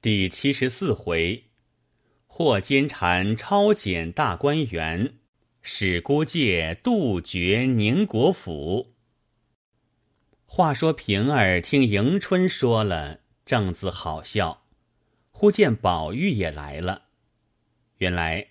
[0.00, 1.46] 第七十四回，
[2.28, 5.14] 霍监禅抄检大观园，
[5.60, 8.94] 使孤介杜绝宁国府。
[10.46, 14.66] 话说平儿听迎春说了，正自好笑，
[15.32, 17.06] 忽见宝玉也来了。
[17.96, 18.46] 原来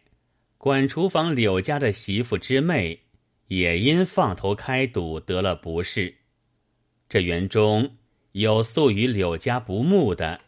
[0.58, 3.04] 管厨房柳家的媳妇之妹，
[3.48, 6.14] 也因放头开赌得了不是。
[7.08, 7.96] 这园中
[8.34, 10.42] 有素与柳家不睦的。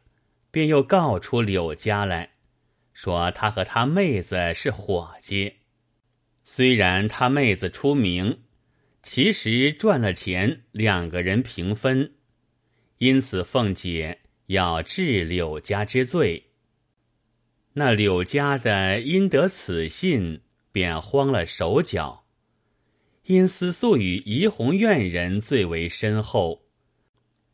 [0.52, 2.32] 便又告出柳家来，
[2.94, 5.58] 说他和他妹子是伙计。
[6.44, 8.44] 虽然他妹子出名，
[9.04, 12.16] 其实赚了钱，两个人平分。
[12.98, 16.52] 因此凤姐要治柳家之罪。
[17.74, 20.42] 那柳家的因得此信，
[20.72, 22.26] 便慌了手脚。
[23.26, 26.66] 因思素与怡红院人最为深厚，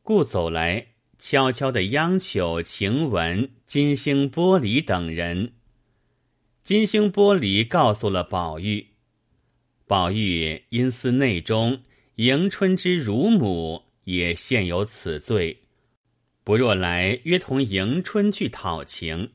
[0.02, 0.95] 故走来。
[1.28, 5.54] 悄悄的央求晴雯、金星玻璃等人。
[6.62, 8.90] 金星玻璃告诉了宝玉，
[9.88, 11.82] 宝玉因思内中
[12.18, 15.64] 迎春之乳母也现有此罪，
[16.44, 19.32] 不若来约同迎春去讨情，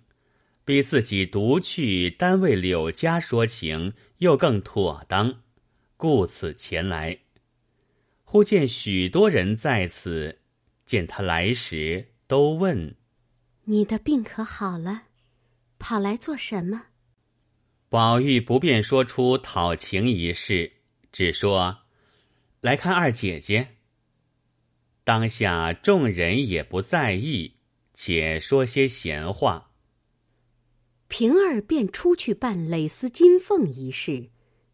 [0.64, 5.40] 比自己独去单为柳家说情又更妥当，
[5.96, 7.18] 故此前来。
[8.22, 10.39] 忽见许多人在此。
[10.90, 12.96] 见他来时，都问
[13.62, 15.04] ：“你的病可好了？
[15.78, 16.86] 跑来做什么？”
[17.88, 20.72] 宝玉不便说出讨情一事，
[21.12, 21.82] 只说
[22.60, 23.76] ：“来看二姐姐。”
[25.06, 27.54] 当下众人也不在意，
[27.94, 29.70] 且说些闲话。
[31.06, 34.30] 平儿便出去办蕾丝金凤一事，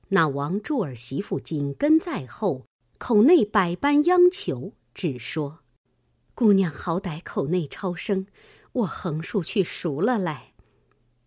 [0.08, 2.64] 那王柱儿媳妇紧跟在后，
[2.96, 5.58] 口内百般央求，只说。
[6.36, 8.26] 姑娘好歹口内超生，
[8.72, 10.52] 我横竖去赎了来。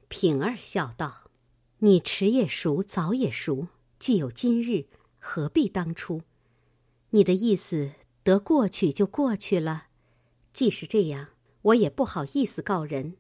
[0.07, 1.31] 平儿笑道
[1.81, 4.85] ：“你迟也赎，早也赎，既有今日，
[5.17, 6.21] 何必当初？
[7.09, 9.87] 你的意思得过去就过去了。
[10.53, 11.29] 既是这样，
[11.63, 13.17] 我也不好意思告人，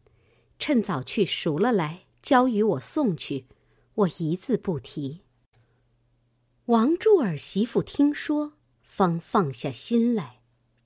[0.59, 3.47] 趁早去赎了来，交与我送去，
[3.95, 5.21] 我一字不提。”
[6.69, 8.53] 王柱儿媳妇听说，
[8.83, 10.38] 方放下心来。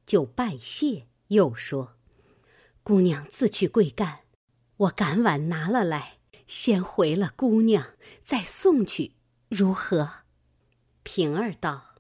[0.06, 1.96] 就拜谢，又说
[2.84, 4.20] ：“姑娘自去贵干，
[4.78, 7.94] 我赶晚拿了来，先回了姑娘，
[8.24, 9.14] 再送去，
[9.50, 10.24] 如何？”
[11.04, 11.96] 平儿道：“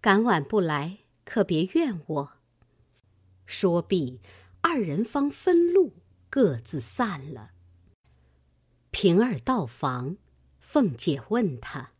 [0.00, 2.32] 赶晚不来，可别怨我。”
[3.46, 4.20] 说毕，
[4.60, 5.94] 二人方分路，
[6.28, 7.52] 各自散了。
[8.90, 10.16] 平儿到房，
[10.58, 11.92] 凤姐问他：“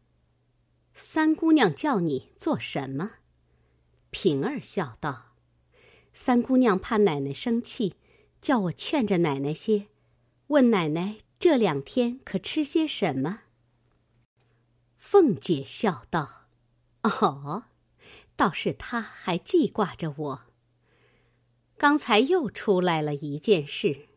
[0.94, 3.12] 三姑娘叫你做什么？”
[4.18, 5.34] 平儿笑道
[6.14, 7.96] ：“三姑娘怕奶奶生气，
[8.40, 9.88] 叫我劝着奶奶些，
[10.46, 13.40] 问奶奶这两天可吃些什么。”
[14.96, 16.46] 凤姐笑道
[17.04, 17.64] ：“哦，
[18.36, 20.42] 倒是她还记挂着我。
[21.76, 24.08] 刚才又出来了一件事，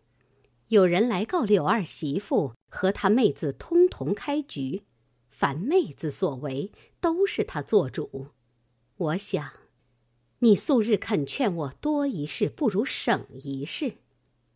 [0.69, 4.85] 有人来告柳二媳妇和她妹子通同开局，
[5.27, 6.71] 凡妹子所为
[7.01, 8.27] 都是她做主。
[8.95, 9.51] 我想。”
[10.41, 13.97] 你素日肯劝我多一事不如省一事，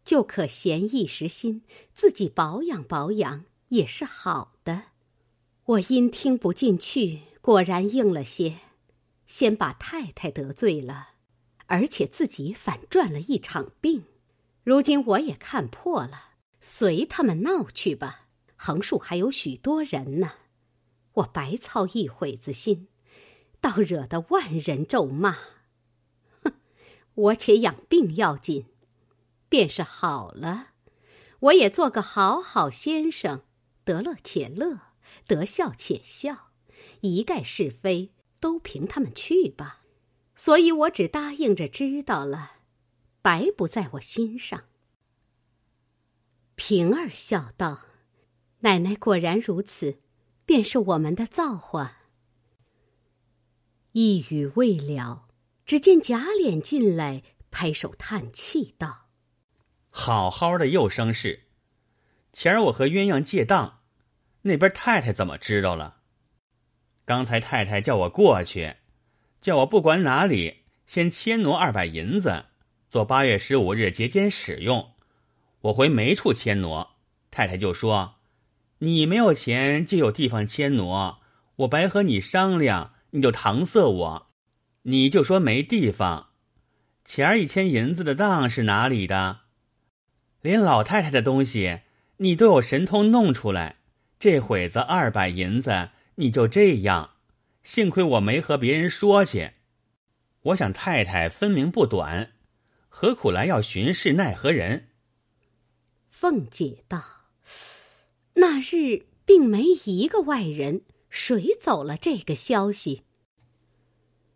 [0.06, 4.84] 就可闲一时心，自己保养保养也是好的。
[5.66, 8.60] 我因听不进去，果然应了些，
[9.26, 11.10] 先把太太得罪了，
[11.66, 14.06] 而且自己反赚了一场病。
[14.64, 16.30] 如今我也看破了，
[16.62, 18.28] 随他们闹去吧。
[18.56, 20.32] 横竖还有许多人呢，
[21.16, 22.88] 我白操一会子心，
[23.60, 25.38] 倒惹得万人咒骂。
[27.16, 28.66] 我且养病要紧，
[29.50, 30.70] 便是好了。
[31.40, 33.44] 我也做个好好先生，
[33.84, 34.80] 得乐且乐，
[35.28, 36.52] 得笑且笑，
[37.02, 39.82] 一概是非都凭他们去吧。
[40.36, 42.54] 所以我只答应着知道了，
[43.22, 44.64] 白不在我心上。
[46.56, 47.82] 平儿笑道
[48.62, 50.00] ：“奶奶果然如此，
[50.46, 51.98] 便是我们的造化。”
[53.94, 55.28] 一语未了。
[55.66, 59.08] 只见贾琏进来，拍手叹气道
[59.90, 61.48] ：“好好的又生事，
[62.34, 63.80] 前儿我和鸳鸯借当，
[64.42, 65.98] 那边太太怎么知道了？
[67.06, 68.76] 刚才太太叫我过去，
[69.40, 72.46] 叫我不管哪里，先迁挪二百银子，
[72.90, 74.92] 做八月十五日节间使用。
[75.62, 76.98] 我回没处迁挪，
[77.32, 78.16] 太太就说
[78.80, 81.20] ：‘你没有钱，就有地方迁挪。’
[81.56, 84.28] 我白和你商量，你就搪塞我。”
[84.84, 86.30] 你就说没地方，
[87.06, 89.42] 前儿一千银子的当是哪里的？
[90.42, 91.82] 连老太太的东西
[92.18, 93.78] 你都有神通弄出来，
[94.20, 97.12] 这会子二百银子你就这样，
[97.64, 99.52] 幸亏我没和别人说去。
[100.42, 102.34] 我想太太分明不短，
[102.90, 104.90] 何苦来要巡视奈何人？
[106.10, 107.02] 凤姐道
[108.36, 113.04] ：“那日并没一个外人，谁走了这个消息？”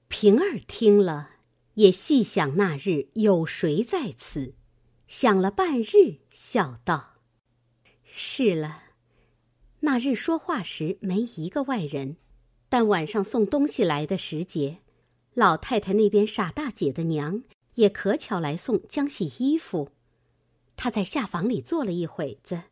[0.10, 1.32] 平儿听了，
[1.74, 4.56] 也细想那日有谁在此，
[5.08, 7.18] 想了半日，笑道
[8.04, 8.84] ：“是了，
[9.82, 12.18] 那日说话时没一个外人，
[12.70, 14.80] 但晚上送东西来的时节。”
[15.36, 17.44] 老太太那边傻大姐的娘
[17.76, 19.92] 也可巧来送浆洗衣服，
[20.76, 22.64] 她在下房里坐了一会子，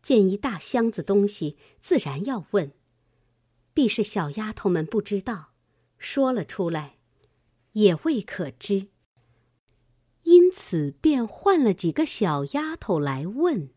[0.00, 2.72] 见一大箱子东西，自然要问。
[3.74, 5.50] 必是小丫头们不知道，
[6.04, 6.98] 说了出来，
[7.72, 8.88] 也未可知。
[10.24, 13.70] 因此便换了几个小丫头来问，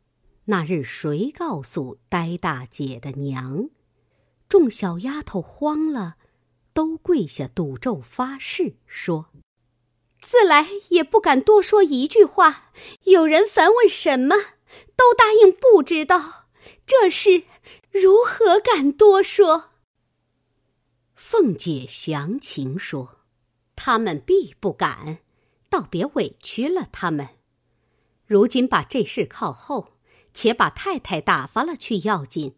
[0.45, 3.69] 那日谁告诉呆大姐的娘？
[4.49, 6.17] 众小丫头慌了。
[6.73, 9.31] 都跪下赌咒发誓，说
[10.21, 12.71] ：“自来也不敢多说一句话。
[13.05, 14.35] 有人反问什么，
[14.95, 16.49] 都答应不知道。
[16.85, 17.45] 这事
[17.89, 19.71] 如何敢多说？”
[21.29, 23.19] 凤姐详情说
[23.75, 25.19] ：“他们必不敢，
[25.69, 27.27] 倒别委屈了他们。
[28.25, 29.97] 如今把这事靠后，
[30.33, 32.55] 且把太太打发了去要紧，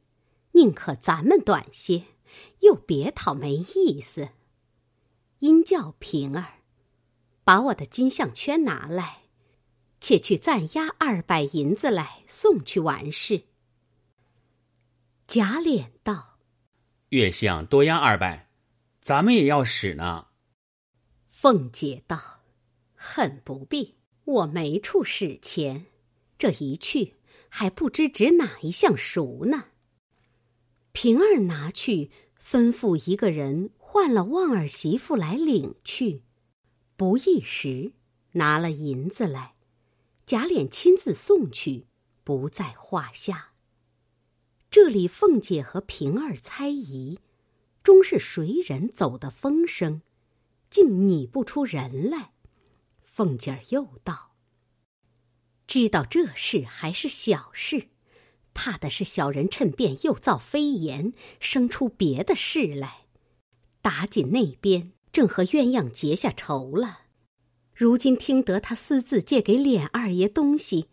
[0.52, 2.04] 宁可咱们短些。”
[2.62, 4.30] 又别讨没意思。
[5.40, 6.60] 因叫平儿，
[7.44, 9.24] 把我的金项圈拿来，
[10.00, 13.46] 且去暂押二百银子来送去完事。
[15.26, 16.38] 贾琏道
[17.10, 18.48] ：“月相多押二百，
[19.10, 20.28] 咱们也要使呢。”
[21.32, 22.44] 凤姐道
[22.94, 25.88] ：“很不必，我没处使钱，
[26.38, 27.16] 这一去
[27.50, 29.70] 还不知指哪一项赎呢。”
[30.94, 32.12] 平儿拿去。
[32.40, 36.24] 吩咐一个人换了旺儿媳妇来领去，
[36.96, 37.94] 不一时
[38.32, 39.54] 拿了银子来，
[40.26, 41.86] 贾琏亲自送去，
[42.24, 43.50] 不在话下。
[44.72, 47.20] 这里凤姐和平儿猜疑，
[47.90, 50.04] 终是谁人走的风声，
[50.70, 52.34] 竟拟不出人来。
[53.02, 54.36] 凤姐儿又道
[55.66, 57.88] ：“知道这事还是小事。”
[58.54, 63.08] 怕的是小人趁便又造飞言，生出别的事来。
[63.82, 67.06] 打紧那边正和鸳鸯结下仇了，
[67.74, 70.90] 如今听得他私自借给琏二爷东西，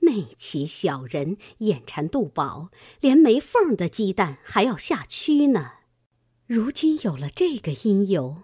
[0.00, 5.74] 那起小人眼馋肚饱，连没缝的鸡蛋还要下蛆呢。
[6.54, 8.42] 如今有了这个因由，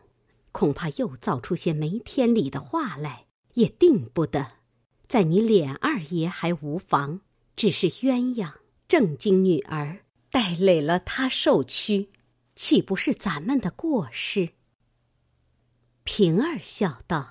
[0.51, 4.53] 恐怕又造出些没天理的话来，也定不得。
[5.07, 7.21] 在你脸二爷还无妨。
[7.55, 8.51] 只是鸳鸯
[8.89, 12.09] 正经女儿带累了他受屈，
[12.55, 14.53] 岂不是咱们的过失？
[16.03, 17.29] 平儿笑道：“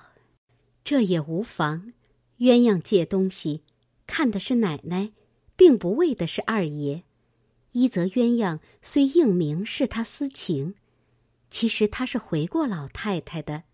[0.84, 1.92] 这也无妨。
[2.38, 3.64] 鸳鸯借东西，
[4.06, 5.10] 看的是奶奶，
[5.56, 7.02] 并不为的是二爷。
[7.72, 10.74] 一则鸳鸯虽应明是他私情，
[11.50, 13.64] 其实他是回过老太太的。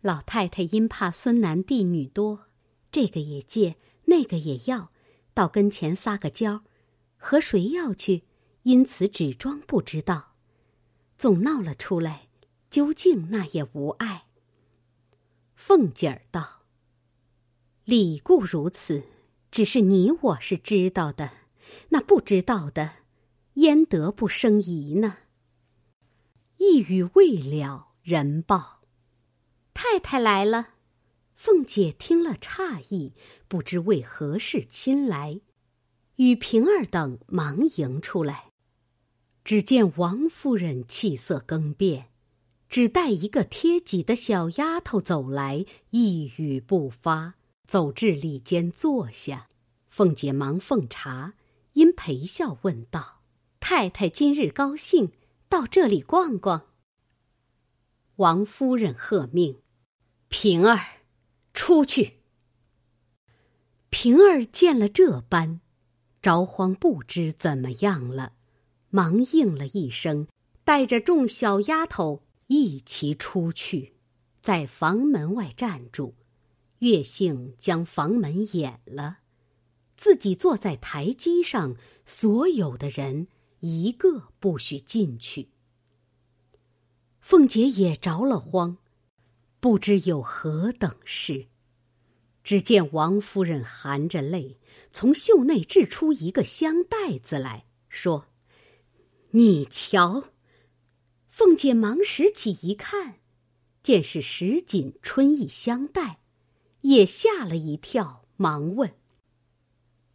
[0.00, 2.46] 老太太因怕孙男弟女多，
[2.90, 4.92] 这个也借，那个也要。”
[5.34, 6.64] 到跟前撒个娇，
[7.18, 8.24] 和谁要去？
[8.62, 10.34] 因此只装不知道，
[11.18, 12.28] 总闹了出来。
[12.68, 14.26] 究竟那也无碍。
[15.54, 16.62] 凤姐儿道
[17.84, 19.04] ：“理固如此，
[19.50, 21.30] 只是你我是知道的，
[21.90, 22.92] 那不知道的，
[23.56, 25.18] 焉得不生疑呢？”
[26.56, 28.80] 一语未了，人报
[29.74, 30.70] ：“太太来了。”
[31.36, 33.12] 凤姐听了诧异，
[33.46, 35.38] 不知为何事亲来，
[36.16, 38.52] 与平儿等忙迎出来。
[39.44, 42.08] 只见王夫人气色更变，
[42.70, 47.34] 只带一个贴己的小丫头走来，一语不发，
[47.66, 49.48] 走至里间坐下。
[49.86, 51.34] 凤姐忙奉茶，
[51.74, 53.15] 因陪笑问道
[53.60, 55.12] ：“太太今日高兴，
[55.48, 56.66] 到这里逛逛。”
[58.16, 59.60] 王夫人喝命
[60.28, 60.78] ：“平儿。”
[61.52, 62.18] 出去。
[63.88, 65.60] 平儿见了这般，
[66.20, 68.34] 着慌不知怎么样了，
[68.90, 70.28] 忙应了一声，
[70.64, 73.94] 带着众小丫头一齐出去，
[74.42, 76.14] 在房门外站住。
[76.80, 79.20] 月杏将房门掩了，
[79.96, 83.28] 自己坐在台基上，所有的人
[83.66, 85.48] 一个不许进去。
[87.20, 88.78] 凤姐也着了慌。
[89.58, 91.46] 不知有何等事，
[92.44, 94.58] 只见王夫人含着泪，
[94.92, 98.26] 从袖内掷出一个香袋子来说
[99.32, 100.28] ：“你瞧。”
[101.28, 103.16] 凤姐忙拾起一看，
[103.82, 106.20] 见是石锦春意香袋，
[106.82, 108.94] 也吓了一跳，忙问：“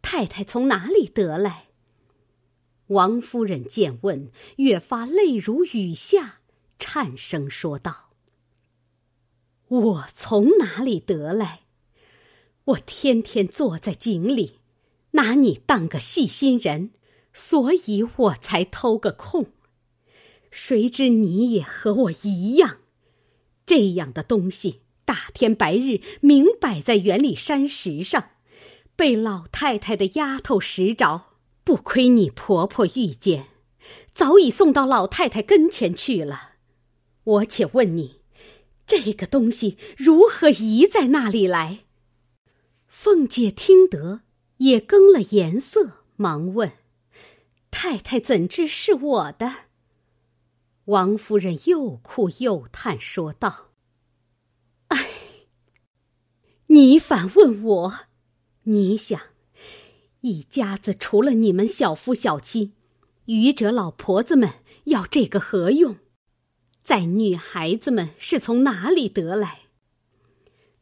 [0.00, 1.68] 太太从哪里得来？”
[2.92, 6.40] 王夫人见问，越发泪如雨下，
[6.78, 8.10] 颤声说道
[9.68, 11.60] ：“我从哪里得来？
[12.64, 14.60] 我天天坐在井里，
[15.12, 16.90] 拿你当个细心人，
[17.32, 19.46] 所以我才偷个空。
[20.50, 22.78] 谁知你也和我一样，
[23.64, 28.30] 这样的东西，大天白日明摆在园里山石上，
[28.94, 31.31] 被老太太的丫头拾着。”
[31.64, 33.46] 不亏你婆婆遇见，
[34.12, 36.54] 早已送到老太太跟前去了。
[37.24, 38.20] 我且问你，
[38.86, 41.84] 这个东西如何移在那里来？
[42.86, 44.22] 凤姐听得，
[44.58, 46.72] 也更了颜色，忙问
[47.70, 49.66] ：“太太怎知是我的？”
[50.86, 53.70] 王夫人又哭又叹，说道
[54.88, 55.08] ：“哎，
[56.66, 57.94] 你反问我，
[58.64, 59.20] 你想？”
[60.22, 62.74] 一家子除了你们小夫小妻，
[63.24, 64.50] 愚者老婆子们
[64.84, 65.96] 要这个何用？
[66.84, 69.62] 在女孩子们是从哪里得来？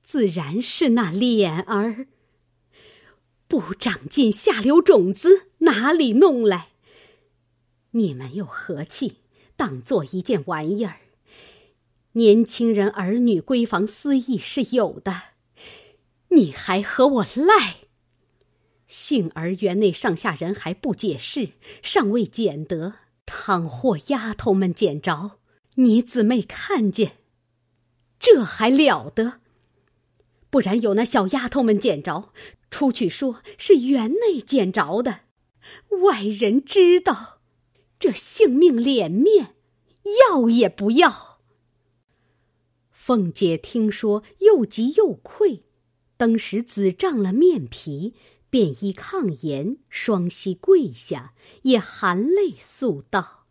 [0.03, 2.07] 自然是那脸儿
[3.49, 6.69] 不长进下流种子，哪里弄来？
[7.93, 9.21] 你们又何气
[9.57, 11.01] 当做一件玩意儿？
[12.13, 15.23] 年轻人儿女闺房私意是有的，
[16.29, 17.77] 你还和我赖？
[18.91, 22.95] 幸而园内上下人还不解释，尚未捡得。
[23.25, 25.39] 倘或丫头们捡着，
[25.77, 27.19] 你姊妹看见，
[28.19, 29.35] 这还了得？
[30.51, 32.33] 不然有那小丫头们捡着，
[32.69, 35.21] 出去说是园内捡着的，
[36.03, 37.39] 外人知道，
[38.01, 39.55] 这性命脸面
[40.29, 41.39] 要也不要。
[42.91, 45.63] 凤姐听说，又急又愧，
[46.17, 48.15] 当时紫胀了面皮。
[48.51, 53.47] 便依抗言，双膝跪下，也含泪诉道：“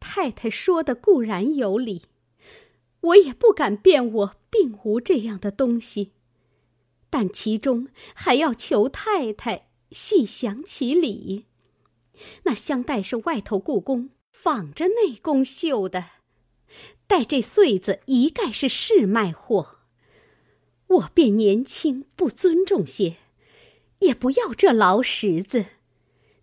[0.00, 2.02] 太太说的固然有理，
[3.00, 6.10] 我也不敢辩我并无这样的东西，
[7.08, 11.46] 但其中还要求太太细详其理。
[12.42, 16.06] 那香袋是外头故宫仿着内宫绣的，
[17.06, 19.78] 带这穗子一概是试卖货，
[20.88, 23.18] 我便年轻，不尊重些。”
[24.02, 25.66] 也不要这劳什子，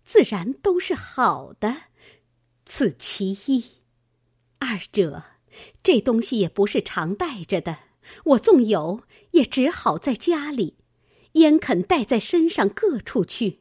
[0.02, 1.76] 自然都是好的，
[2.64, 3.64] 此其一。
[4.58, 5.24] 二者，
[5.82, 7.80] 这东西也不是常带着的，
[8.24, 9.02] 我纵有，
[9.32, 10.78] 也只好在家里，
[11.32, 13.60] 焉肯带在身上各处去？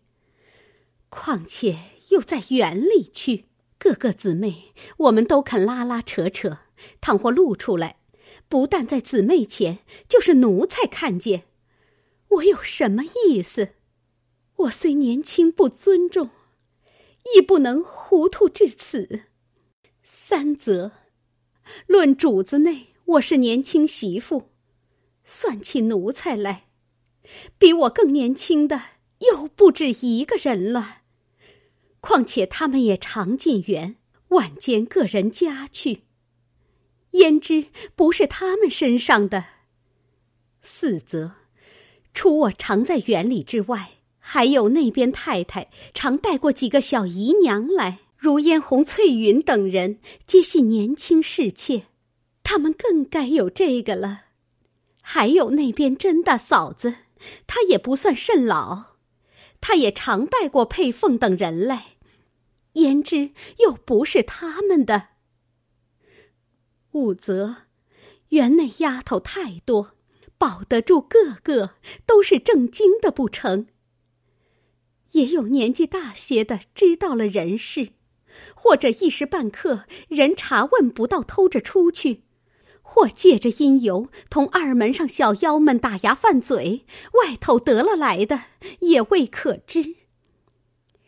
[1.09, 1.77] 况且
[2.11, 6.59] 又在园里去，各个姊妹，我们都肯拉拉扯扯，
[7.01, 7.97] 倘或露出来，
[8.47, 11.43] 不但在姊妹前，就是奴才看见，
[12.29, 13.73] 我有什么意思？
[14.59, 16.31] 我虽年轻不尊重，
[17.33, 19.21] 亦不能糊涂至此。
[20.03, 20.91] 三则，
[21.87, 24.49] 论主子内，我是年轻媳妇，
[25.23, 26.65] 算起奴才来，
[27.57, 28.81] 比我更年轻的
[29.19, 31.03] 又不止一个人了。
[32.01, 33.95] 况且他们也常进园，
[34.29, 36.03] 晚间个人家去，
[37.11, 39.45] 焉知不是他们身上的？
[40.61, 41.35] 四则，
[42.13, 43.98] 除我常在园里之外。
[44.31, 51.87] 还有那边太太常带过几个小姨娘来，如嫣红、翠云等人，皆系年轻侍妾，
[52.43, 54.25] 他们更该有这个了。
[55.01, 56.93] 还有那边甄大嫂子，
[57.47, 58.97] 她也不算甚老，
[59.59, 61.97] 她也常带过佩凤等人来，
[62.73, 65.07] 焉知又不是他们的？
[66.91, 67.55] 五则，
[68.27, 69.93] 园内丫头太多，
[70.37, 71.71] 保得住个个
[72.05, 73.65] 都是正经的不成？
[75.11, 77.89] 也有年纪大些的知道了人事，
[78.55, 82.23] 或者一时半刻人查问不到，偷着出去，
[82.81, 88.43] 或借着因由同二门上小妖们打牙犯嘴，外头得了来的
[88.79, 89.95] 也未可知。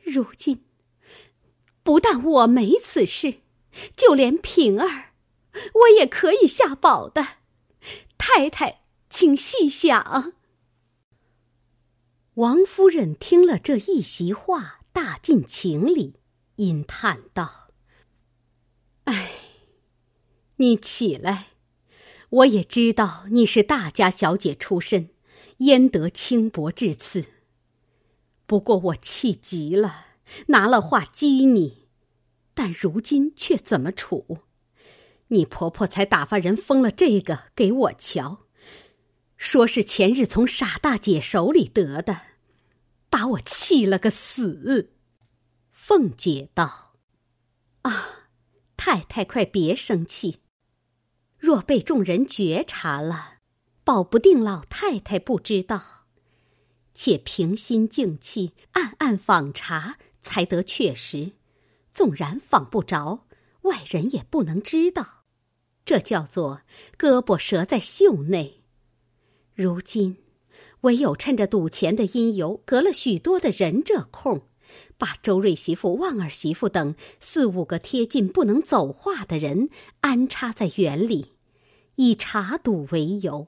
[0.04, 0.64] 如今，
[1.84, 3.36] 不但我没此事，
[3.96, 5.14] 就连平儿，
[5.54, 7.26] 我也可以下保的。
[8.18, 10.34] 太太，请细想。
[12.42, 16.16] 王夫人听了这一席话，大尽情理，
[16.56, 17.70] 因叹道
[19.06, 19.32] ：“哎，
[20.56, 21.50] 你起来，
[22.30, 25.12] 我也知道你是大家小姐出身，
[25.58, 27.26] 焉得轻薄至此？
[28.48, 30.08] 不过我气急了，
[30.48, 31.90] 拿了话激你，
[32.56, 34.40] 但如今却怎么处？
[35.28, 38.48] 你婆婆才打发人封了这个给我瞧，
[39.38, 42.31] 说是前日从傻大姐手里得的，
[43.12, 44.96] 把我气了个死。
[45.70, 46.96] 凤姐道
[47.84, 48.30] ：“啊，
[48.78, 50.40] 太太快别生气，
[51.38, 53.40] 若被众人觉察了，
[53.84, 56.08] 保不定老太太不知道。
[56.94, 61.34] 且平心静气，暗暗访查，才得确实。
[61.94, 63.28] 纵然访不着，
[63.64, 65.26] 外人也不能知道。”
[65.84, 66.62] 这叫做
[66.98, 68.64] 胳膊折在袖内。
[69.54, 70.24] 如今，
[70.82, 74.48] 唯有趁着赌钱的因由，隔了许多的人这空，
[74.98, 79.70] 把周瑞媳妇、旺儿媳妇等四五个贴近不能走话的人
[80.02, 81.34] 安插在园里，
[81.96, 83.48] 以查赌为由。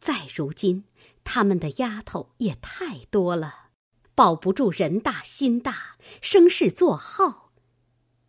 [0.00, 0.84] 再如今，
[1.24, 3.70] 他们的丫头也太多了，
[4.14, 7.52] 保不住人大心大，生事作号，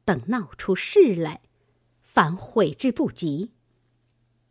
[0.06, 1.42] 等闹出事来。
[2.02, 3.52] 反悔之不及。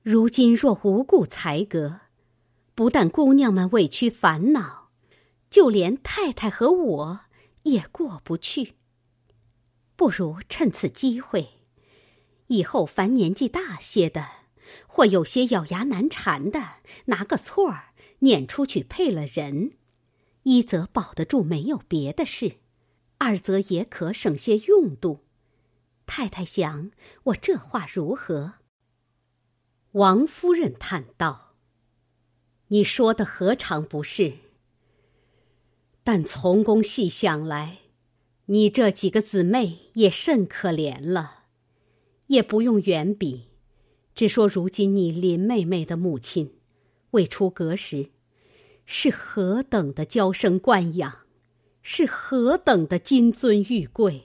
[0.02, 2.02] 如今若无故裁革，
[2.78, 4.92] 不但姑娘们委屈烦恼，
[5.50, 7.20] 就连太太和我
[7.64, 8.74] 也过不去。
[9.96, 11.64] 不如趁此机会，
[12.46, 14.24] 以后凡年纪大些的，
[14.86, 19.72] 或有些咬牙难缠的，拿个错儿撵出去配了人，
[20.44, 22.58] 一则保得住没有别的事，
[23.16, 25.24] 二则也可省些用度。
[26.06, 26.92] 太太想，
[27.24, 28.52] 我这话如何？
[29.90, 31.47] 王夫人叹道
[32.68, 34.34] ：“你说的何尝不是？
[36.04, 37.78] 但从公细想来，
[38.46, 41.44] 你这几个姊妹也甚可怜了。
[42.28, 43.44] 也不用远比，
[44.14, 46.54] 只说如今你林妹妹的母亲，
[47.12, 48.10] 未出阁时，
[48.84, 51.26] 是何等的娇生惯养，
[51.82, 54.24] 是何等的金尊玉贵。”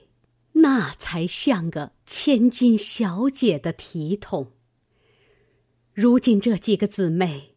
[0.56, 4.52] 那才像个千金小姐的体统。
[5.92, 7.53] 如今这几个姊妹，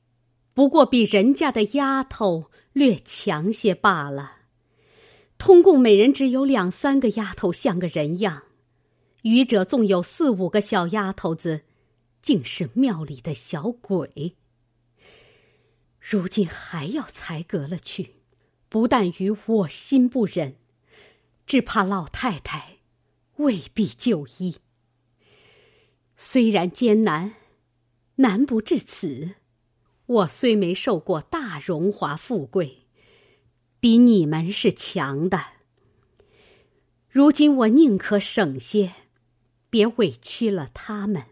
[0.57, 4.37] 不过比人家的丫头略强些罢了。
[5.37, 8.41] 通共每人只有两三个丫头像个人样，
[9.21, 11.61] 余者纵有四五个小丫头子，
[12.23, 14.35] 竟是庙里的小鬼。
[15.99, 18.15] 如今还要裁革了去，
[18.67, 20.55] 不但于我心不忍，
[21.45, 22.77] 只怕老太太。
[23.35, 24.55] 未必就医。
[26.15, 27.35] 虽然艰难，
[28.15, 29.35] 难不至此。
[30.07, 32.85] 我虽没受过大荣华富贵，
[33.79, 35.39] 比你们是强的。
[37.09, 38.93] 如今我宁可省些，
[39.69, 41.23] 别委屈了他们。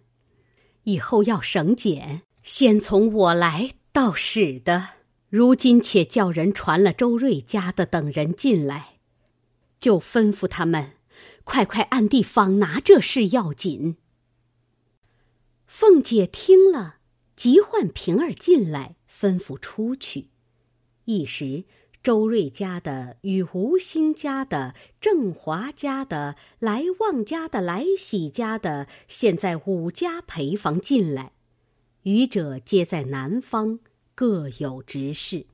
[0.83, 4.89] 以后要省俭，先从我来倒使得。
[5.29, 8.99] 如今且叫人传了周瑞家的等人进来，
[9.79, 10.93] 就吩咐他们。
[11.43, 13.97] 快快暗地访拿这事要紧。
[15.65, 16.97] 凤姐听了，
[17.36, 20.30] 急唤平儿进来，吩咐出去。
[21.06, 21.65] 一时，
[22.02, 31.34] 周瑞家的与吴兴家的、郑华家的、来旺家的、来喜家的，现在五家陪房进来，
[32.04, 33.80] 余者皆在南方，
[34.13, 35.48] 各有执事。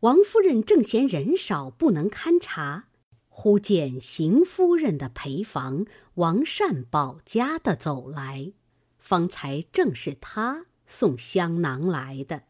[0.00, 2.88] 王夫人正嫌人少，不能勘察。
[3.28, 8.52] 忽见邢夫人的陪房王善保家的走来，
[9.06, 12.42] 方才正是他送香囊来的。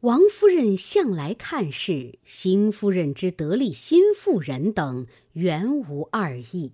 [0.00, 6.72] 王夫人向来看事，邢夫人之得力新妇人等原无二意，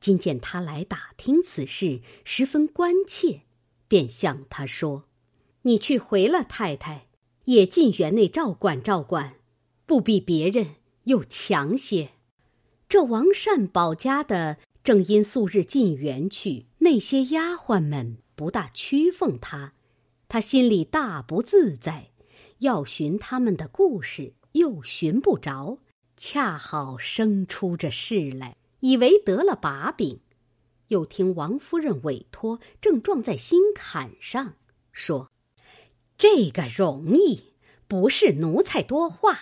[0.00, 3.42] 今见他来打听此事，十分关切，
[3.86, 5.04] 便向他说
[5.62, 7.08] ：“你去回了太太，
[7.44, 9.34] 也进园内照管照管，
[9.84, 12.12] 不比别人又强些。”
[12.88, 19.72] 这王善保家的正因素日进园去，那些丫鬟们不大屈奉他，
[20.28, 22.10] 他心里大不自在，
[22.58, 25.78] 要寻他们的故事又寻不着，
[26.16, 30.20] 恰好生出这事来，以为得了把柄，
[30.88, 34.54] 又听王夫人委托，正撞在心坎上，
[34.92, 35.30] 说
[36.16, 37.54] ：“这个容易，
[37.88, 39.38] 不是奴才多话，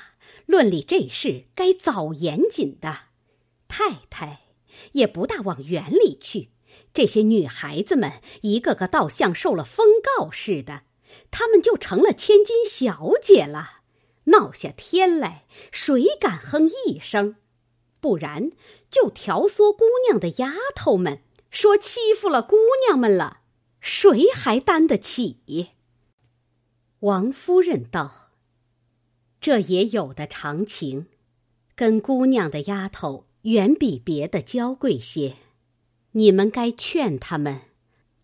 [0.46, 3.08] 论理这事该早严谨的。”
[3.68, 4.40] 太太
[4.92, 6.50] 也不大往园里去，
[6.94, 10.84] 这些女孩子们一个个倒像受了封告似的，
[11.30, 13.80] 她们就成了千金小姐了。
[14.26, 17.36] 闹下天来，谁敢哼一声？
[18.00, 18.52] 不然
[18.90, 23.40] 就挑唆姑娘的丫头们说欺负了姑娘们了，
[23.80, 25.40] 谁还担得起？
[27.00, 28.30] 王夫人道
[29.40, 31.06] ：“这也有的常情，
[31.74, 35.36] 跟姑娘的丫头远比别的娇贵些，
[36.16, 37.60] 你们该劝他们。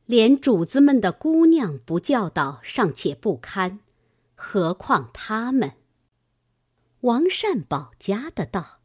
[0.07, 3.79] 连主子们的姑娘不教导尚且不堪，
[4.35, 5.74] 何况他们？”
[7.03, 8.81] 王善保家的道：“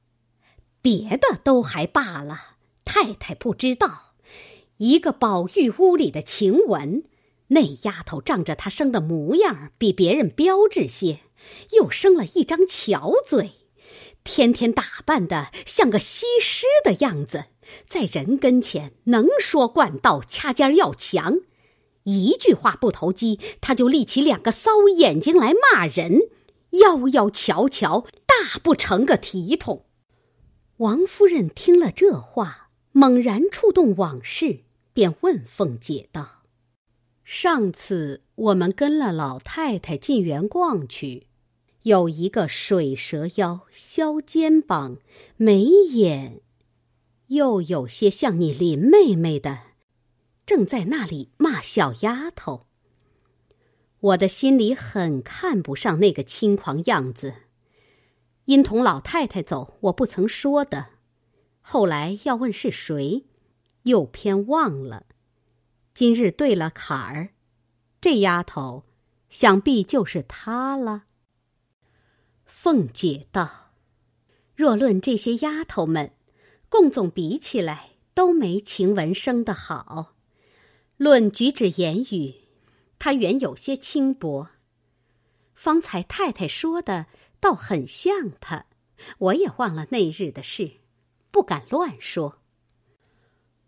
[0.83, 4.13] 别的都还罢了，太太不知道，
[4.77, 7.03] 一个宝玉屋里的晴雯。”
[7.49, 11.21] 那丫头仗着她生的模样比别人标致些，
[11.71, 13.51] 又生了一张巧嘴，
[14.23, 17.45] 天天打扮的像个西施的样子，
[17.87, 21.39] 在人跟前能说惯道，掐尖要强，
[22.03, 26.29] 一句话不投机，他就立起两个骚眼睛来骂人，
[26.71, 29.85] 妖妖巧巧，大不成个体统。
[30.77, 34.59] 王夫人听了这话，猛然触动往事，
[34.93, 36.43] 便问凤姐道。
[37.23, 41.27] 上次我们跟了老太太进园逛去，
[41.83, 44.97] 有一个水蛇腰、削肩膀、
[45.37, 46.41] 眉眼，
[47.27, 49.59] 又有些像你林妹妹的，
[50.45, 52.67] 正在那里骂小丫头。
[53.99, 57.33] 我的心里很看不上那个轻狂样子，
[58.45, 60.85] 因同老太太走，我不曾说的。
[61.61, 63.25] 后来要问是谁，
[63.83, 65.07] 又偏忘了。
[65.95, 67.29] 今日对了坎儿，
[67.99, 68.83] 这丫头
[69.29, 71.05] 想必就是她了。
[72.45, 73.73] 凤姐道
[74.55, 76.11] ：“若论这些丫头们，
[76.69, 80.15] 共总比起来都没晴雯生的好。
[80.97, 82.35] 论举止言语，
[82.99, 84.49] 她原有些轻薄。
[85.53, 87.07] 方才太太说的
[87.39, 88.65] 倒很像她，
[89.17, 90.79] 我也忘了那日的事，
[91.31, 92.41] 不敢乱说。”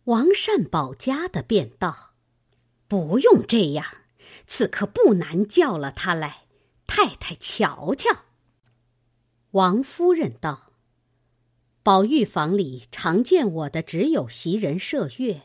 [0.06, 2.14] 王善保家的便道。
[2.90, 3.86] 不用这样，
[4.46, 6.46] 此刻不难叫了他来，
[6.88, 8.24] 太太瞧瞧。
[9.52, 10.67] 王夫人道
[11.88, 15.44] ：“宝玉房里常见我的只有袭人、麝月，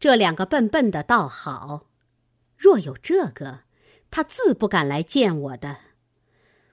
[0.00, 1.86] 这两个笨笨的倒好。
[2.56, 3.60] 若有这个，
[4.10, 5.82] 他自不敢来见我的。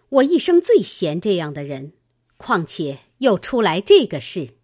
[0.09, 1.93] 我一生最嫌这样的人，
[2.37, 4.57] 况且又出来这个事。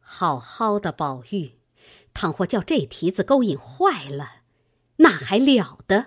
[0.00, 1.52] 好好的宝玉。”
[2.12, 4.42] 倘或叫这蹄子勾引坏了，
[4.96, 6.06] 那还了得？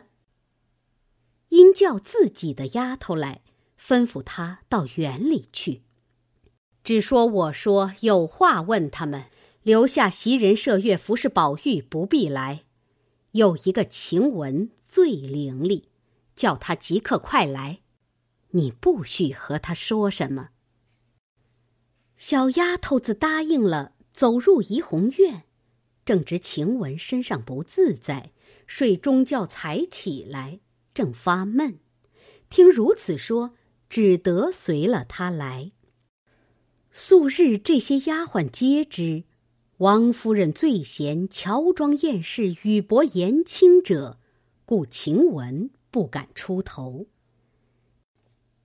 [1.48, 3.44] 应叫自己的丫头来，
[3.80, 5.84] 吩咐他到园里去。
[6.84, 9.26] 只说我说有话问他们，
[9.62, 12.64] 留下袭人、麝月服侍宝玉，不必来。
[13.32, 15.84] 有一个晴雯最伶俐，
[16.36, 17.80] 叫他即刻快来。
[18.52, 20.50] 你不许和他说什么。
[22.18, 25.44] 小丫头子答应了，走入怡红院。
[26.04, 28.32] 正值晴雯身上不自在，
[28.66, 30.60] 睡中觉才起来，
[30.94, 31.80] 正发闷，
[32.50, 33.54] 听如此说，
[33.88, 35.72] 只得随了他来。
[36.94, 39.24] 素日这些丫鬟皆知，
[39.78, 44.20] 王夫人最嫌乔装艳饰、语薄言轻者，
[44.66, 47.08] 故晴雯不敢出头。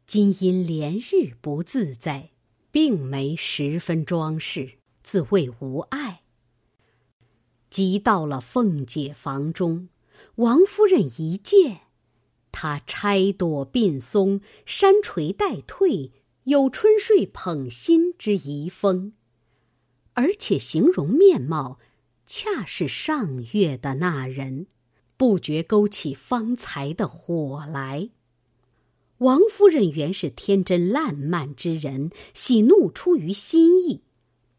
[0.07, 2.31] 今因连日不自在，
[2.73, 4.73] 并没十分装饰，
[5.05, 6.23] 自谓无碍。
[7.71, 9.89] 即到了凤姐房中，
[10.37, 11.83] 王夫人一见，
[12.51, 16.11] 她钗朵鬓松，山垂带退，
[16.47, 19.15] 有春睡捧心之遗风，
[20.13, 21.81] 而且形容面貌，
[22.25, 24.69] 恰是上月的那人，
[25.17, 28.11] 不觉勾起方才的火来。
[29.19, 34.05] 王夫人原是天真烂漫之人，喜怒出于心意，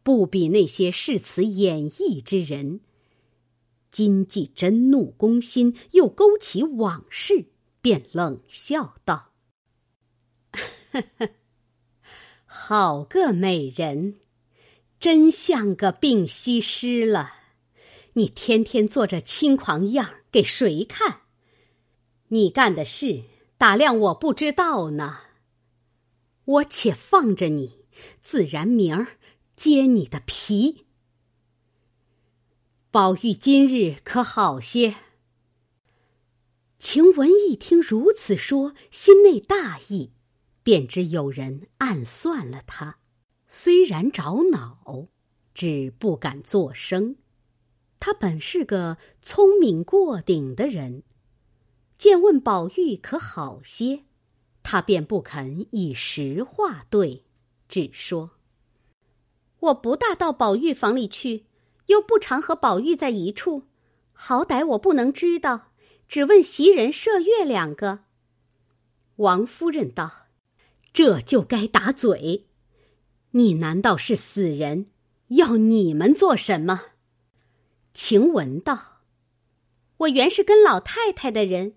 [0.02, 2.80] 不比那些恃词演绎之人。
[3.90, 7.46] 今既真怒攻心，又勾起往事，
[7.80, 9.32] 便冷笑道
[10.92, 11.30] ：“呵 呵
[12.60, 14.16] 好个美人，
[14.98, 17.34] 真像个病西施了。
[18.14, 21.20] 你天天做这轻狂样给谁看？
[22.28, 23.22] 你干的事，
[23.56, 25.20] 打量我不知道呢。
[26.44, 27.84] 我且放着你，
[28.20, 29.18] 自然明儿
[29.54, 30.84] 揭你的皮。”
[32.90, 34.96] 宝玉今日可好些？
[36.76, 40.10] 晴雯一听如此说，心内大意，
[40.68, 42.98] 便知有人暗算了他。
[43.46, 45.08] 虽然着恼，
[45.54, 47.16] 只不敢作声。
[47.98, 51.04] 他本是个聪明过顶的人，
[51.96, 54.02] 见问宝玉可好些，
[54.62, 57.24] 他便不肯以实话对，
[57.66, 58.32] 只说
[59.60, 61.46] ：“我不大到宝玉房里去。”
[61.88, 63.68] 又不常和宝玉在一处，
[64.12, 65.72] 好歹我不能知道，
[66.06, 68.00] 只问袭人、麝月两个。
[69.16, 70.26] 王夫人道
[70.98, 72.48] ：“这就该打嘴。
[73.30, 74.86] 你难道是死人？
[75.28, 76.86] 要你们做什么？”
[77.94, 79.02] 晴雯道
[79.98, 81.74] ：“我原是跟老太太的人，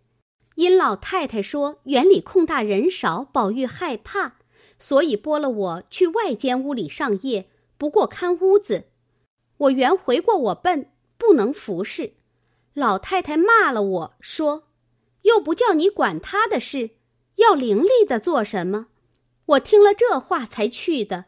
[0.55, 4.37] 因老太太说园里空大人少，宝玉害怕，
[4.79, 8.85] 所以拨了我去外间屋里上夜，不过看屋子。
[9.57, 12.13] 我原回过我笨，不能服侍。
[12.73, 14.63] 老太太骂了我说，
[15.21, 16.89] 又不叫你管他的事。”
[17.37, 18.87] 要伶俐的做什么？
[19.51, 21.25] 我听了这话才去的。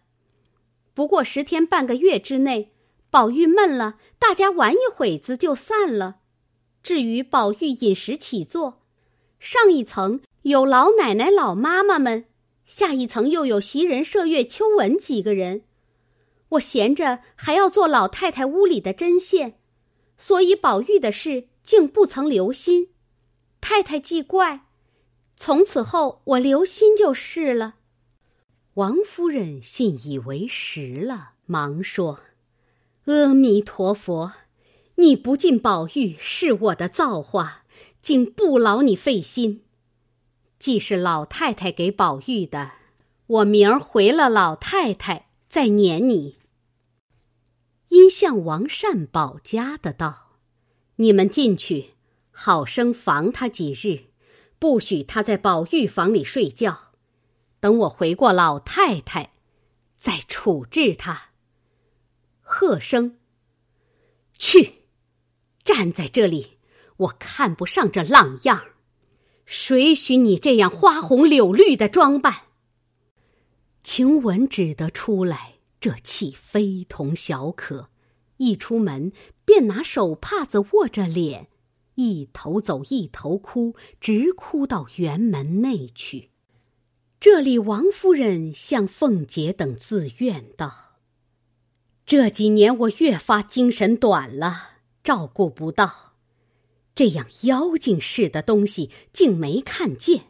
[0.94, 2.72] 不过十天半个月之内，
[3.10, 6.18] 宝玉闷了，大家玩一会子就散了。
[6.82, 8.82] 至于宝玉饮食起坐，
[9.40, 12.26] 上一层有老奶奶、老妈妈们，
[12.66, 15.64] 下一层又有袭人、麝月、秋纹几个人。
[16.50, 19.60] 我闲着还要做老太太屋里的针线，
[20.18, 22.90] 所以宝玉的事竟不曾留心。
[23.60, 24.68] 太太既怪。
[25.36, 27.76] 从此后，我留心就是了。
[28.76, 32.22] 王夫人信以为实了，忙说
[33.06, 34.34] ：“阿弥陀佛，
[34.96, 37.66] 你不进宝玉是我的造化，
[38.02, 39.62] 竟不劳你费心。
[40.58, 42.72] 既是老太太给宝玉的，
[43.28, 46.38] 我明儿回了老太太再撵你。”
[47.90, 50.40] 因向王善保家的道
[50.98, 51.92] ：“你们进去，
[52.32, 54.06] 好生防他几日。”
[54.58, 56.93] 不许他在宝玉房里睡觉，
[57.64, 59.32] 等我回过老太太，
[59.96, 61.30] 再处置他。
[62.42, 63.20] 喝声，
[64.38, 64.84] 去，
[65.64, 66.58] 站在这里，
[66.98, 68.62] 我看不上这浪样
[69.46, 72.48] 谁许你这样花红柳绿的装扮？
[73.82, 77.90] 晴雯只得出来，这气非同小可。
[78.36, 79.14] 一出门，
[79.46, 81.48] 便拿手帕子握着脸。
[81.96, 86.33] 一头走一头哭，直哭到园门内去。
[87.24, 90.98] 这里王夫人向凤姐等自怨道
[92.06, 94.72] ：“这几年我越发精神短了，
[95.06, 96.16] 照顾不到，
[96.94, 100.26] 这样妖精似的东西竟没看见，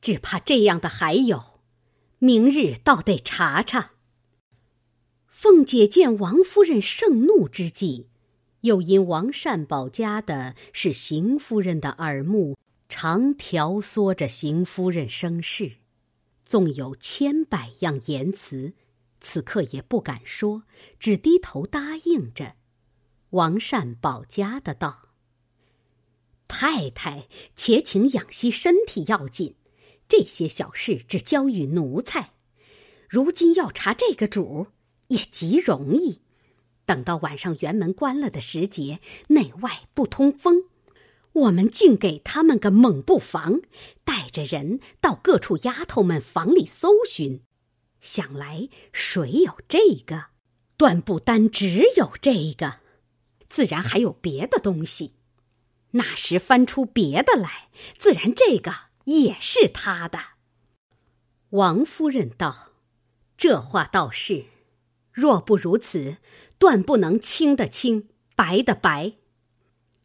[0.00, 1.60] 只怕这样的还有，
[2.18, 3.92] 明日倒得查查。”
[5.30, 8.08] 凤姐见王夫人盛怒之际。
[8.62, 12.56] 又因王善保家的是邢夫人的耳目，
[12.88, 15.70] 常调唆着邢夫人生事，
[16.46, 18.72] 纵有千百样言辞，
[19.20, 20.62] 此刻也不敢说，
[21.00, 22.54] 只低头答应着。
[23.30, 25.08] 王善保家的道
[26.46, 29.56] ：“太太，且请养息身体要紧，
[30.08, 32.34] 这些小事只交与奴才。
[33.08, 34.68] 如今要查这个主，
[35.08, 36.22] 也极容易。”
[36.86, 40.66] 等到晚上园门关了的时节，内外不通风，
[41.36, 43.60] 我们竟给他们个猛不防，
[44.04, 47.42] 带着人到各处丫头们房里搜寻。
[48.00, 50.28] 想来谁有这个，
[50.78, 52.80] 断不单只有这个，
[53.50, 55.12] 自然还有别的东西。
[55.90, 57.68] 那时翻出别的来，
[57.98, 58.72] 自然这个
[59.04, 60.18] 也是他的。
[61.50, 62.72] 王夫人道
[63.36, 64.46] ：“这话倒是，
[65.12, 66.16] 若不如此。”
[66.58, 69.12] 断不能清的清，白的白。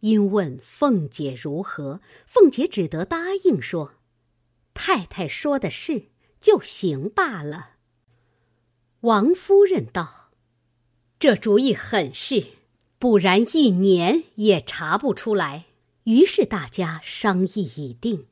[0.02, 3.96] 因问凤姐如何，凤姐只得答应说
[4.76, 6.10] ：“太太说的是，
[6.40, 7.78] 就行罢了。”
[9.02, 10.32] 王夫人道
[11.18, 12.50] ：“这主意很是，
[13.00, 15.66] 不然一年也查不出来。”
[16.06, 18.26] 于是大家商议已定。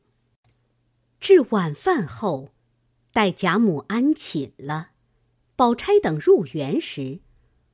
[1.20, 2.50] 至晚饭后，
[3.14, 4.90] 待贾母安寝了，
[5.56, 7.20] 宝钗等入园时。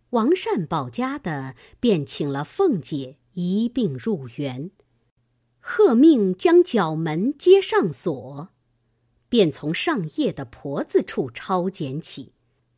[0.10, 4.72] 王善保家的便请了凤姐一并入园，
[5.60, 8.50] 贺命将角门接上锁，
[9.28, 12.32] 便从上夜的婆子处抄检起，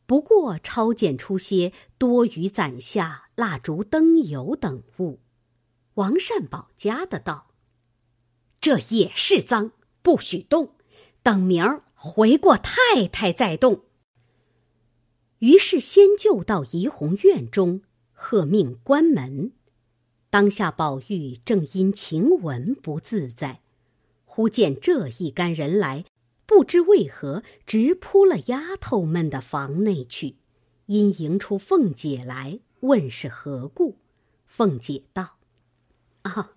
[0.04, 5.20] 不过抄检出些多余攒下蜡烛、灯油等物。
[5.94, 7.52] 王善保家的道
[8.60, 9.70] ：“这也是脏，
[10.02, 10.74] 不许动，
[11.22, 13.84] 等明儿回过太太再动。”
[15.38, 19.52] 于是先就到怡红院中，喝命关门。
[20.30, 23.60] 当下宝玉正因晴雯不自在，
[24.26, 26.04] 忽见这一干人来，
[26.44, 30.36] 不知为何直扑了丫头们的房内去。
[30.86, 33.96] 因迎出凤姐来，问是何故。
[34.46, 35.38] 凤姐道
[36.22, 36.52] ：“啊，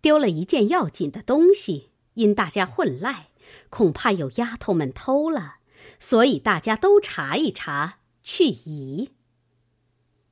[0.00, 3.28] 丢了一件要紧的东西，因大家混赖，
[3.70, 5.56] 恐怕有丫头们偷了，
[5.98, 9.10] 所以大家都查一查。”去疑。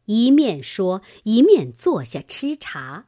[0.07, 3.07] 一面说，一面坐下吃茶。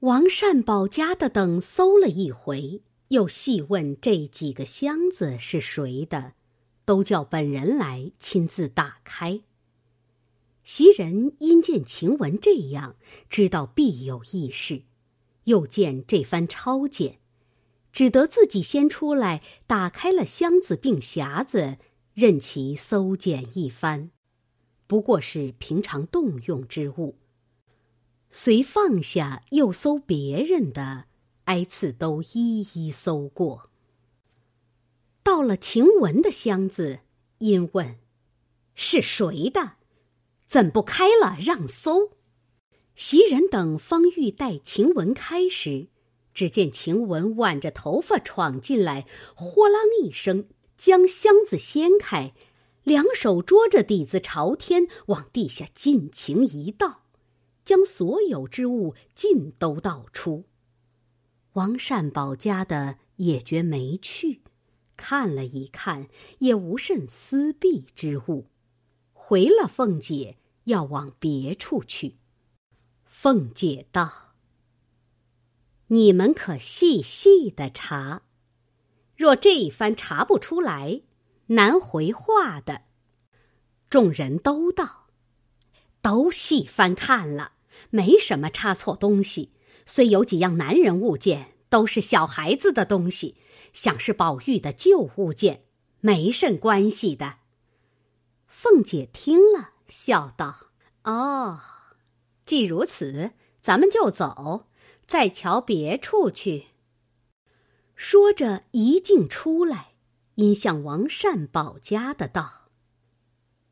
[0.00, 6.32] 王善保家的等搜了一回，又细问这几个箱子是谁的，
[6.84, 9.40] 都叫本人来亲自打开。
[10.62, 12.96] 袭人因见晴雯这样，
[13.28, 14.84] 知道必有异事，
[15.44, 17.18] 又见这番抄检，
[17.92, 21.76] 只得自己先出来打开了箱子并匣子，
[22.14, 24.10] 任其搜检一番，
[24.90, 27.14] 不过是平常动用之物。
[28.28, 31.04] 遂放下，又搜别人的，
[31.44, 33.70] 挨次都一一搜过。
[35.22, 36.98] 到了晴雯的箱子，
[37.38, 38.00] 因问
[38.74, 39.74] ：“是谁的？
[40.44, 42.10] 怎不开了让搜？”
[42.96, 45.86] 袭人等方欲待晴雯开时，
[46.34, 52.34] 只见晴雯挽着头发闯进来，豁啷一声将箱子掀开，
[52.82, 57.02] 两手捉着底子朝天，往地下尽情一倒。
[57.62, 60.46] 将所有之物尽都倒出。
[61.52, 64.40] 王善保家的也觉没趣，
[64.96, 68.46] 看了一看，也无甚私弊之物，
[69.12, 72.16] 回了凤姐，要往别处去。
[73.04, 74.34] 凤姐道
[75.88, 78.22] ：“你们可细细的查，
[79.16, 81.02] 若这一番查不出来，
[81.50, 82.82] 难回话的。”
[83.88, 85.06] 众人都道
[86.02, 87.52] ：“都细翻看了。”
[87.88, 89.52] 没什么差错东西，
[89.86, 93.36] 虽有几样男人物件，都是小孩子的东西，
[93.72, 95.64] 想是宝玉的旧物件，
[96.00, 97.36] 没甚关系的。
[98.46, 100.66] 凤姐听了，笑道
[101.04, 101.60] ：“哦，
[102.44, 103.30] 既如此，
[103.62, 104.68] 咱们就走，
[105.06, 106.66] 再瞧别处去。”
[107.96, 109.89] 说着，一径出来，
[110.40, 112.70] 因向王善保家的道：“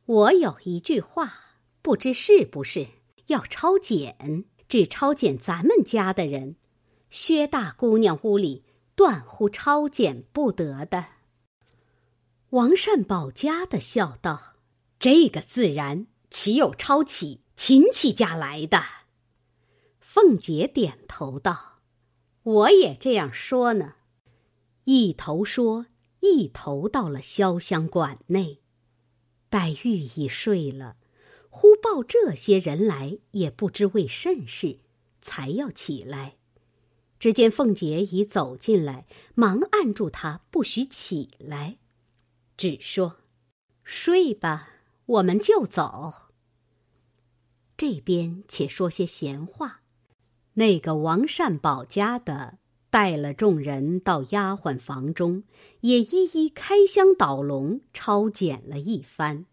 [0.04, 1.32] 我有一句话，
[1.80, 2.88] 不知是不是。”
[3.28, 6.56] 要抄检，只抄检咱们家的人，
[7.10, 11.06] 薛大姑娘屋里断乎抄检不得的。
[12.50, 14.56] 王善保家的笑道
[14.98, 18.82] ：“这个自然，岂有抄起亲戚家来的？”
[20.00, 21.80] 凤姐点头道
[22.42, 23.94] ：“我也这样说呢。”
[24.84, 25.86] 一头说，
[26.20, 28.60] 一头到了潇湘馆内，
[29.48, 30.96] 黛玉已睡了。
[31.50, 34.80] 忽报这些人来，也不知为甚事，
[35.20, 36.36] 才要起来。
[37.18, 41.78] 只见凤姐已走进来，忙按住她，不许起来，
[42.56, 43.16] 只说
[43.82, 44.68] ：“睡吧，
[45.06, 46.14] 我们就走。”
[47.76, 49.82] 这边且说些闲话。
[50.54, 52.57] 那个王善保家的
[52.90, 55.44] 带了众人到丫鬟房中，
[55.80, 59.44] 也一一开箱倒笼，抄检了一番。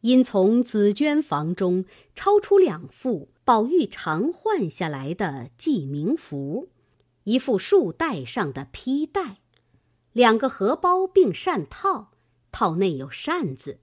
[0.00, 6.68] 因从紫鹃房中抄出两副宝玉常换下来的记名符，
[7.22, 9.38] 一副束带上的披带，
[10.12, 12.10] 两个荷包并扇套，
[12.52, 13.78] 套内有扇子。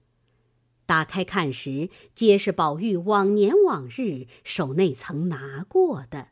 [0.84, 6.28] 打开看时，皆是宝玉往年往日手内曾拿过的。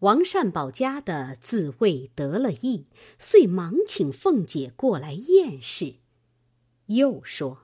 [0.00, 2.86] 王善保家的自谓得了意，
[3.18, 5.96] 遂忙请凤姐过来验视，
[6.86, 7.62] 又说。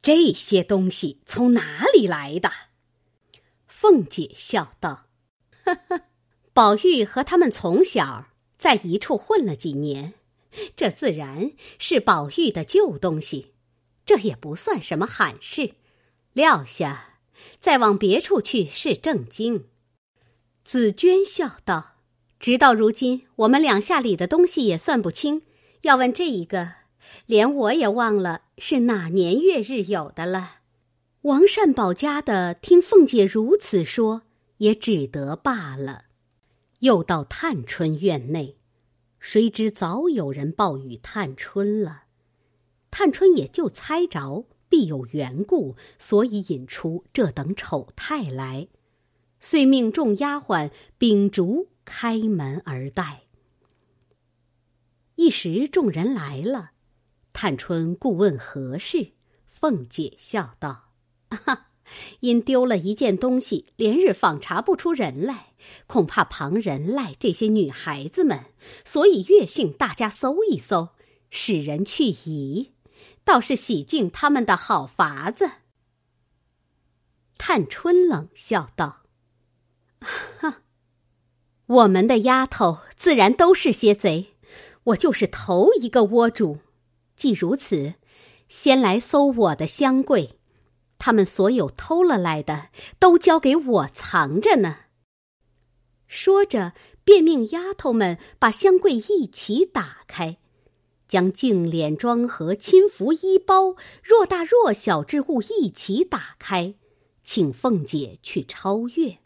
[0.00, 2.50] 这些东西从哪里来的？
[3.66, 5.06] 凤姐笑道
[5.64, 6.02] ：“呵呵，
[6.52, 10.14] 宝玉和他们从小在一处混了几年，
[10.76, 13.54] 这自然是宝玉的旧东西，
[14.06, 15.74] 这也不算什么罕事。
[16.32, 17.18] 撂下，
[17.58, 19.66] 再往别处去是正经。”
[20.64, 21.96] 紫娟笑道
[22.38, 25.42] ：“直到如今，我们两下里的东西也算不清，
[25.82, 26.74] 要问这一个。”
[27.26, 30.60] 连我也忘了是哪年月日有的了。
[31.22, 34.22] 王善保家的听凤姐如此说，
[34.58, 36.04] 也只得罢了。
[36.78, 38.56] 又到探春院内，
[39.18, 42.04] 谁知早有人报与探春了。
[42.90, 48.68] 探春也就猜着必有缘故，所以引出这等丑态来，
[49.44, 53.24] 遂命众丫鬟秉烛开门而待。
[55.16, 56.70] 一时众人来了。
[57.32, 59.14] 探春故问何事，
[59.48, 60.92] 凤姐笑道
[61.30, 61.70] ：“啊，
[62.20, 65.54] 因丢了一件东西，连日访查不出人来，
[65.88, 68.44] 恐怕旁人赖这些女孩子们，
[68.84, 70.90] 所以越性大家搜一搜，
[71.30, 72.74] 使人去疑，
[73.24, 75.50] 倒是洗净他们的好法子。”
[77.38, 79.01] 探春冷笑道
[80.38, 80.62] ：“哈，
[81.66, 84.34] 我们的丫头自然都是些贼，
[84.84, 86.58] 我就是头一个窝主。”
[87.14, 87.94] 既如此，
[88.48, 90.38] 先来搜我的箱柜，
[90.98, 94.76] 他们所有偷了来的，都交给我藏着呢。
[96.08, 96.72] 说着，
[97.04, 100.38] 便命丫头们把箱柜一起打开，
[101.06, 106.74] 将净脸妆盒、亲服衣包、若大若小之物一起打开，
[107.22, 109.21] 请凤姐去超越。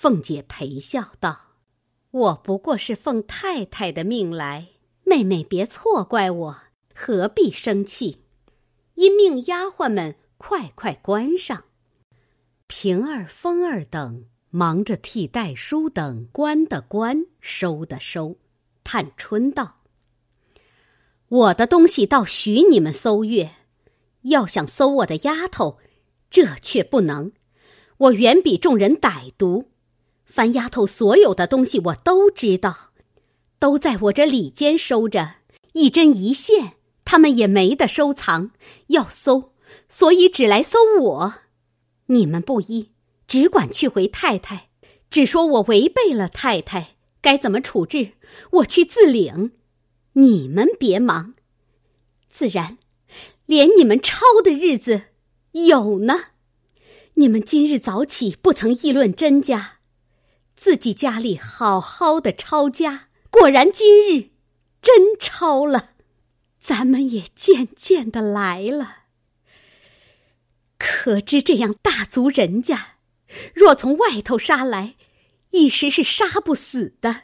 [0.00, 1.56] 凤姐陪笑道
[2.12, 4.68] ：“我不过是奉太太的命来，
[5.02, 6.56] 妹妹别错怪我，
[6.94, 8.22] 何必生气？”
[8.94, 11.64] 因命丫鬟们快快关上。
[12.68, 14.26] 平儿、风儿等。
[14.50, 18.36] 忙着替代书等关的关，收的收。
[18.84, 19.80] 探春道
[21.28, 23.56] ：“我的东西倒许你们搜阅，
[24.22, 25.78] 要想搜我的丫头，
[26.30, 27.32] 这却不能。
[27.98, 29.68] 我远比众人歹毒，
[30.28, 32.92] 凡丫头所有的东西我都知道，
[33.58, 35.36] 都在我这里间收着，
[35.72, 36.74] 一针一线，
[37.04, 38.52] 他们也没得收藏。
[38.88, 39.52] 要搜，
[39.88, 41.34] 所以只来搜我。
[42.06, 42.90] 你们不依。”
[43.28, 44.70] 只管去回太太，
[45.10, 48.12] 只说我违背了太太，该怎么处置，
[48.52, 49.52] 我去自领。
[50.14, 51.34] 你们别忙，
[52.30, 52.78] 自然，
[53.44, 55.02] 连你们抄的日子
[55.52, 56.18] 有呢。
[57.16, 59.77] 你们今日早起不曾议论甄家，
[60.58, 64.30] 自己家里好好的抄家，果然今日
[64.82, 65.92] 真抄了，
[66.58, 69.04] 咱们也渐渐的来了。
[70.76, 72.96] 可知这样大族人家。
[73.54, 74.96] 若从外头杀来，
[75.50, 77.22] 一时是杀不死的。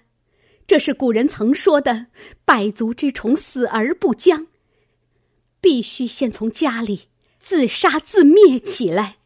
[0.65, 2.07] 这是古人曾说的
[2.47, 4.47] “百足之虫，死而不僵”。
[5.61, 7.09] 必须先从家里
[7.41, 9.17] 自杀自灭起来，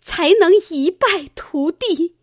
[0.00, 2.16] 才能一败涂地。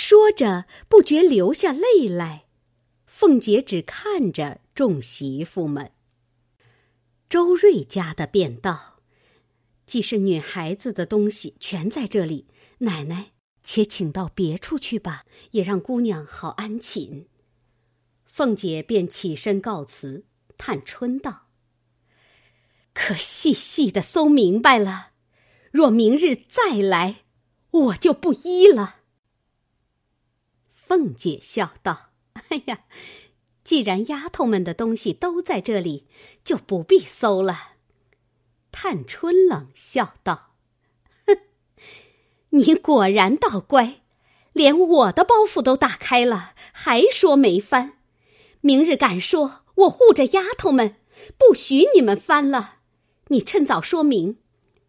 [0.00, 2.46] 说着，不觉流下泪来。
[3.04, 5.92] 凤姐只看着众媳妇们。
[7.28, 9.02] 周瑞家的便道。
[9.84, 12.46] 既是女孩子的东西全在这里，
[12.78, 13.32] 奶奶
[13.62, 17.28] 且请到别处去吧，也让姑娘好安寝。
[18.24, 20.24] 凤姐便起身告辞。
[20.56, 21.48] 探春道
[22.94, 25.10] ：“可细细的搜明白了，
[25.70, 27.24] 若明日再来，
[27.70, 28.96] 我就不依了。”
[30.90, 32.10] 凤姐笑道
[32.50, 32.80] ：“哎呀，
[33.62, 36.08] 既然丫头们的东西都在这里，
[36.42, 37.74] 就不必搜了。”
[38.72, 40.56] 探春冷笑道
[41.28, 41.38] ：“哼，
[42.48, 44.00] 你果然倒乖，
[44.52, 47.98] 连我的包袱都打开了，还说没翻。
[48.60, 50.96] 明日敢说我护着丫头们，
[51.38, 52.78] 不许你们翻了。
[53.28, 54.38] 你趁早说明，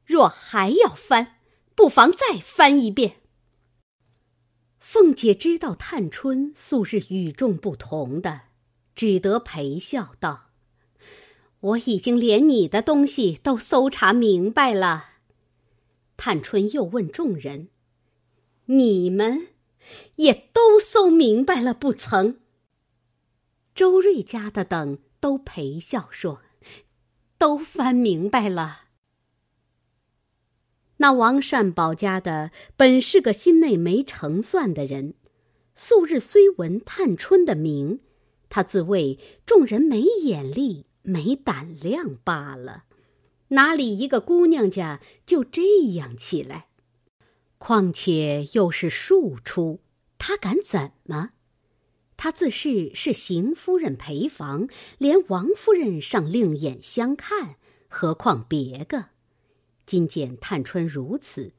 [0.03, 1.35] 若还要翻，
[1.75, 3.17] 不妨再翻一遍。”
[4.93, 8.41] 凤姐知道探春素日与众不同的，
[8.93, 10.49] 只得陪笑道。
[11.61, 15.11] 我已经连你的东西都搜查明白了。
[16.17, 17.69] 探春又问众人
[18.67, 19.47] ：“你们
[20.17, 22.41] 也都搜明白了不曾？”
[23.73, 26.41] 周瑞家的等都陪笑说
[27.39, 28.87] ：“都翻明白了。”
[31.01, 35.15] 那王善保家的本是个心内没成算的人，
[35.73, 38.01] 素日虽闻探春的名，
[38.49, 40.85] 他自谓众人没眼力。
[41.03, 42.83] 没胆量罢了，
[43.47, 45.63] 哪里一个姑娘家就这
[45.95, 46.67] 样起来？
[47.57, 49.79] 况且又是庶出，
[50.19, 51.31] 他敢怎么？
[52.15, 54.67] 他自是是邢夫人陪房，
[54.99, 57.55] 连王夫人尚另眼相看，
[57.87, 59.05] 何况别个？
[59.91, 61.51] 今见探春如此，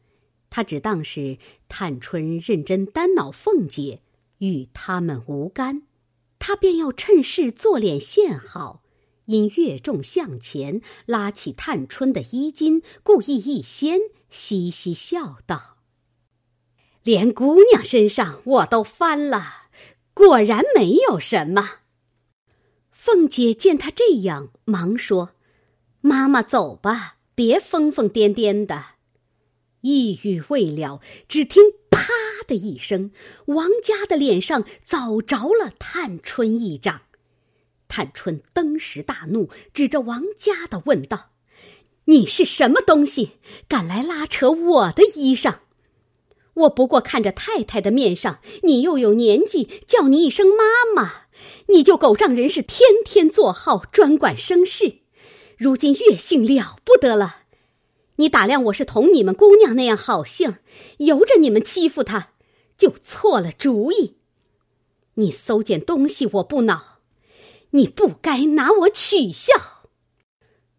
[0.49, 1.37] 他只当是
[1.69, 4.01] 探春认真单恼凤姐，
[4.39, 5.83] 与他们无干，
[6.39, 8.83] 他便要趁势做脸献好。
[9.27, 15.77] 因越众向前，拉起探春的衣襟，故意一掀，嘻嘻笑道
[17.05, 19.69] ：“连姑娘身上我都翻了，
[20.15, 21.81] 果然没有什么。”
[22.91, 25.33] 凤姐见他这样，忙说
[26.01, 28.85] ：“妈妈走吧，别疯疯癫癫的。”
[29.83, 32.13] 一语未了，只听“啪”
[32.47, 33.11] 的一声，
[33.47, 37.03] 王家的脸上早着了探春一掌。
[37.89, 41.31] 探春登时大怒，指着王家的问道
[42.07, 43.33] ：“你是什么东西，
[43.69, 45.57] 敢来拉扯我的衣裳？
[46.55, 50.65] 我不过看着太太的面上，你又有年纪，叫你一声妈
[50.95, 51.25] 妈，
[51.67, 55.02] 你就狗仗人势，天天做号，专管生事。
[55.63, 57.43] 如今越性了不得了，
[58.17, 60.57] 你打量我是同你们姑娘那样好性，
[60.99, 62.31] 由着你们欺负她，
[62.77, 64.17] 就错了主意。
[65.15, 66.99] 你搜件东西，我不恼。”
[67.75, 69.55] 你不该拿我取笑。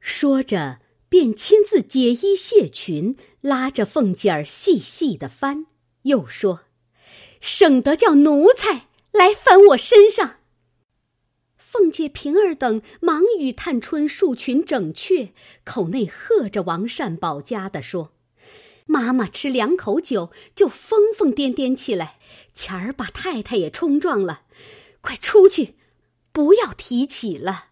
[0.01, 5.65] 说着，便亲自解衣卸裙，拉着凤姐儿细细的翻，
[6.01, 6.65] 又说
[7.39, 10.41] ：“省得叫奴才来翻我身上。
[11.73, 18.13] 凤姐、平儿等忙与探春束裙整雀，口内喝着王善保家的说
[18.85, 22.19] ：“妈妈吃两口酒就疯疯癫癫起来，
[22.53, 24.43] 前儿把太太也冲撞了，
[25.01, 25.73] 快出去，
[26.31, 27.69] 不要提起了。”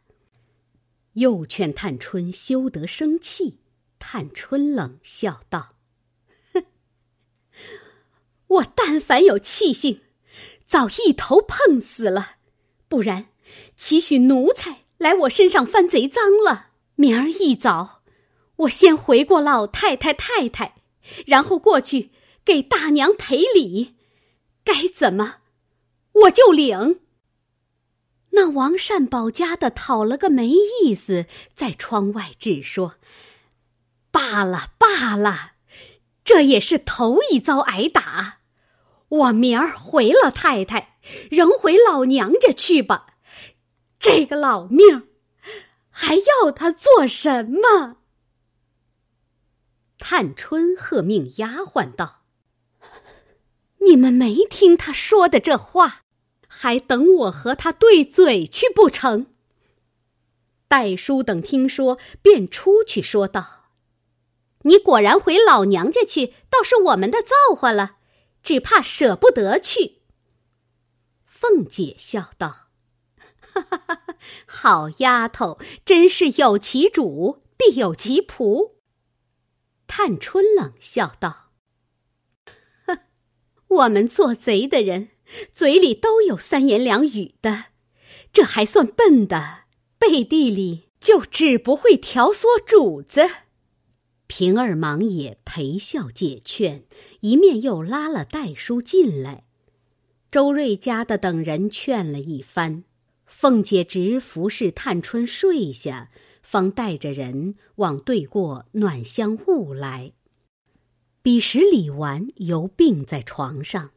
[1.14, 3.60] 又劝探春休得生气。
[4.00, 5.76] 探春冷笑道
[6.54, 6.66] ：“哼，
[8.48, 10.02] 我但凡有气性，
[10.66, 12.38] 早一头碰死了，
[12.88, 13.28] 不然。”
[13.76, 16.68] 岂许奴才来我身上翻贼赃了？
[16.96, 18.02] 明儿一早，
[18.58, 20.76] 我先回过老太太太太，
[21.26, 22.12] 然后过去
[22.46, 23.96] 给大娘赔礼，
[24.64, 25.38] 该怎么，
[26.12, 27.00] 我就领。
[28.32, 30.52] 那王善保家的讨了个没
[30.84, 31.26] 意思，
[31.56, 32.96] 在窗外只说
[34.12, 35.54] ：“罢了罢了，
[36.24, 38.40] 这也是头一遭挨打。
[39.10, 41.00] 我明儿回了太太，
[41.30, 43.08] 仍回老娘家去吧。”
[44.02, 45.10] 这个老命，
[45.92, 47.98] 还要他做什么？
[50.00, 52.24] 探春喝命丫鬟道
[53.86, 56.02] ：“你们没听他说的这话，
[56.48, 59.28] 还等我和他对嘴去不成？”
[60.68, 63.70] 戴叔等听说，便出去说道
[64.66, 67.98] ：“你果然回老娘家去，倒是我们的造化了，
[68.42, 70.02] 只怕舍不得去。”
[71.28, 72.71] 凤姐笑道。
[73.54, 73.96] 哈哈哈！
[73.96, 78.74] 哈好丫头，真是有其主必有其仆。
[79.88, 81.52] 探春冷笑道
[83.68, 85.10] ：“我们做贼的人，
[85.52, 87.66] 嘴里都有三言两语的，
[88.32, 89.66] 这还算笨的，
[89.98, 93.30] 背地里就只不会挑唆主子。”
[94.28, 96.86] 平儿忙也陪笑解劝，
[97.20, 99.44] 一面又拉了戴叔进来。
[100.32, 102.86] 周瑞家的等人劝了一番。
[103.42, 106.12] 凤姐直服侍探春睡下，
[106.44, 110.14] 方带着人往对过暖香坞来。
[111.24, 113.94] 彼时李纨犹病在床上，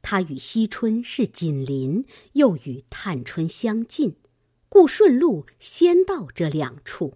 [0.00, 4.14] 她与惜春是紧邻，又与探春相近，
[4.68, 7.14] 故顺路先到这两处。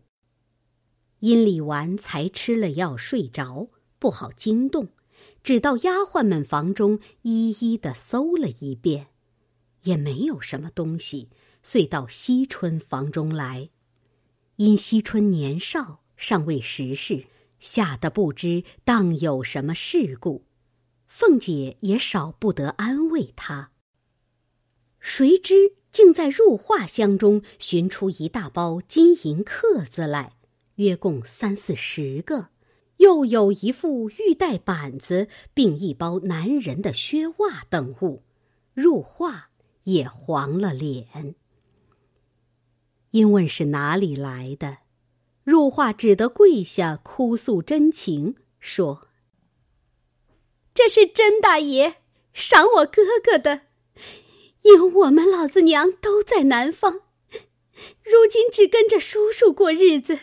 [1.20, 3.68] 因李纨才吃了药睡着，
[4.00, 4.88] 不好惊动，
[5.44, 9.10] 只到丫鬟们房中一一的搜了一遍，
[9.84, 11.28] 也没有什么东西。
[11.62, 13.70] 遂到惜春房中来，
[14.56, 17.24] 因惜春年少，尚未识事，
[17.58, 20.44] 吓得不知当有什么事故。
[21.06, 23.72] 凤姐也少不得安慰她。
[25.00, 30.34] 谁知竟在入画箱中寻出一大包金银刻子来，
[30.76, 32.48] 约共三四十个，
[32.98, 38.22] 又有一副玉带板子，并一包男人的靴袜等物，
[38.74, 39.50] 入画
[39.84, 41.34] 也黄了脸。
[43.10, 44.78] 因问是哪里来的，
[45.42, 49.08] 入画只得跪下哭诉真情，说
[50.74, 51.96] ：“这是甄大爷
[52.34, 53.62] 赏我哥哥的，
[54.60, 57.00] 因我们老子娘都在南方，
[58.02, 60.18] 如今只跟着叔叔过日子。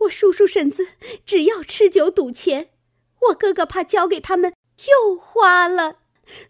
[0.00, 0.86] 我叔叔婶子
[1.24, 2.68] 只要吃酒赌钱，
[3.28, 4.52] 我哥哥怕交给他们
[4.88, 6.00] 又花了，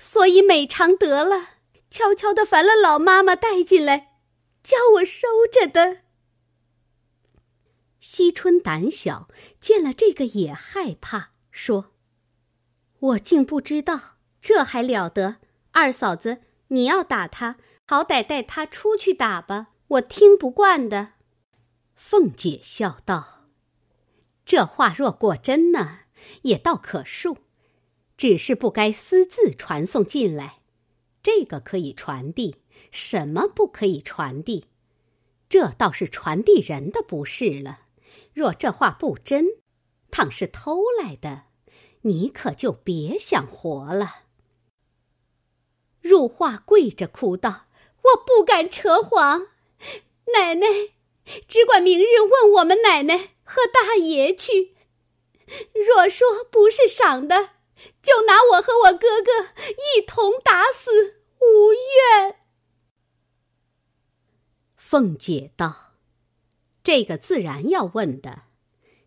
[0.01, 1.51] 所以每常得了，
[1.91, 4.11] 悄悄的烦了老妈妈带进来。”
[4.65, 5.99] 叫我收着的。
[8.01, 9.29] 惜春胆小，
[9.61, 11.93] 见了这个也害怕，说
[12.99, 15.37] ：“我竟不知道，这还了得！
[15.73, 21.13] 二嫂子，你要打他，好歹带他出去打吧，我听不惯的。”
[21.95, 23.47] 凤姐笑道
[24.47, 26.01] ：“这话若果真呢，
[26.43, 27.37] 也倒可恕，
[28.17, 30.61] 只是不该私自传送进来。
[31.23, 32.57] 这个可以传递。”
[32.91, 34.67] 什么不可以传递？
[35.49, 37.81] 这倒是传递人的不是了。
[38.33, 39.59] 若这话不真，
[40.11, 41.45] 倘是偷来的，
[42.03, 44.23] 你可就别想活了。
[46.01, 47.67] 入画跪着哭道
[48.03, 49.49] ：“我不敢扯谎，
[50.35, 50.67] 奶奶，
[51.47, 54.75] 只管明日问我们奶奶和大爷去。
[55.73, 57.51] 若说不是赏的，
[58.03, 59.51] 就拿我和我哥哥
[59.97, 62.41] 一同打死，无怨。”
[64.87, 65.95] 凤姐道
[66.85, 68.43] ：“这个自然要问的，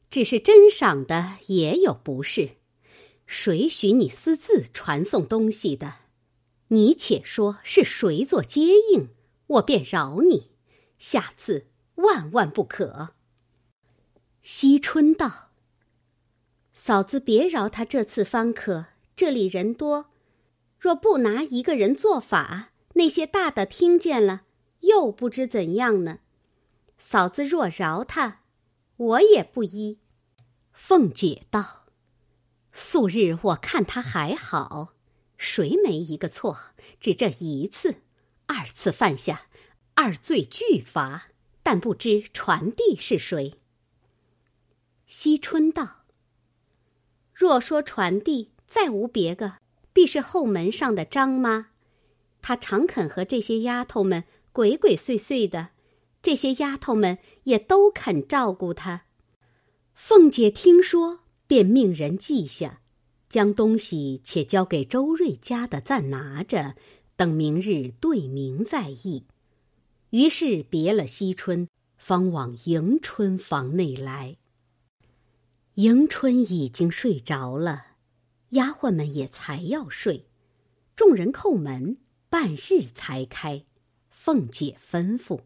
[0.10, 2.58] 只是真赏的也有不是。
[3.28, 5.98] 谁许你私自传送东西的？
[6.70, 9.10] 你且说是谁做接应，
[9.46, 10.50] 我便饶你。
[10.98, 13.10] 下次万万不可。”
[14.42, 15.52] 惜春道
[16.74, 20.08] ：“嫂子别饶他这次方可，这里人多，
[20.80, 24.42] 若不拿一个人做法，那些大的听见了，
[24.82, 26.20] 又不知怎样呢。
[26.98, 28.42] 嫂子若饶他，
[28.98, 30.00] 我也不依。”
[30.74, 31.86] 凤姐道
[32.72, 34.94] ：“素日我看他还好，
[35.38, 36.58] 谁没一个错？
[37.00, 38.02] 只这一次，
[38.46, 39.48] 二次犯下，
[39.96, 41.30] 二罪俱罚。
[41.64, 43.60] 但不知传递是谁。”
[45.06, 46.06] 惜春道
[47.34, 49.58] ：“若说传递，再无别个，
[49.92, 51.72] 必是后门上的张妈。
[52.42, 54.24] 她常肯和这些丫头们
[54.58, 55.70] 鬼鬼祟祟的，
[56.24, 59.04] 这些丫头们也都肯照顾她。”
[59.94, 62.82] 凤姐听说，便命人记下，
[63.30, 66.74] 将东西且交给周瑞家的暂拿着，
[67.16, 69.26] 等明日对明再议。
[70.10, 74.38] 于是别了惜春，方往迎春房内来。
[75.76, 77.86] 迎春已经睡着了，
[78.50, 80.26] 丫鬟们也才要睡，
[80.96, 81.98] 众人叩门，
[82.28, 83.64] 半日才开。
[84.28, 85.40] 凤姐吩咐：“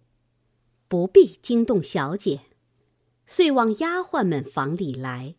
[0.89, 2.39] 不必惊动小姐。”
[3.27, 5.35] 遂往丫鬟们房里来。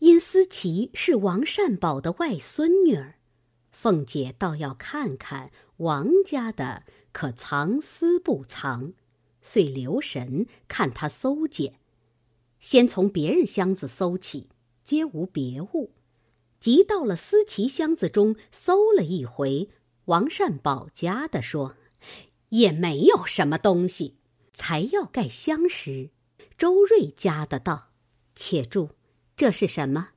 [0.00, 3.14] 因思琪是王善宝的外孙女儿，
[3.70, 8.92] 凤姐倒要看看王家的可藏私不藏，
[9.40, 11.80] 遂留神看他搜检。
[12.60, 14.50] 先从别人箱子搜起，
[14.84, 15.92] 皆无别物。
[16.60, 19.70] 即到了思琪箱子中搜了一回，
[20.04, 21.76] 王善宝家的说，
[22.50, 24.16] 也没有什么东西。
[24.52, 26.10] 才要盖箱时，
[26.56, 27.90] 周瑞家的道
[28.34, 28.90] ：“且住，
[29.36, 30.10] 这是什么？”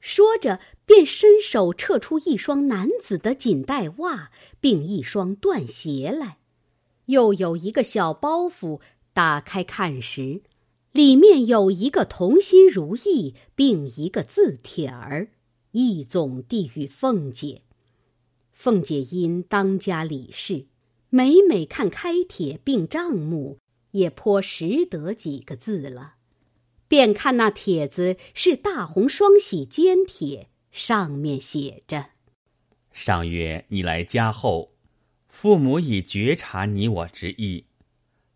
[0.00, 6.38] 说着，便伸手撤出一双男子的锦带袜，并一双缎鞋来，
[7.06, 8.80] 又有一个小包袱。
[9.12, 10.42] 打开看时。
[10.92, 15.28] 里面有一个同心如意，并一个字帖儿，
[15.70, 17.62] 一总递与凤姐。
[18.52, 20.66] 凤姐因当家理事，
[21.10, 23.58] 每每看开帖并账目，
[23.90, 26.14] 也颇识得几个字了。
[26.88, 32.10] 便看那帖子是大红双喜笺帖，上面写着
[32.92, 34.72] ：“上月你来家后，
[35.28, 37.64] 父母已觉察你我之意，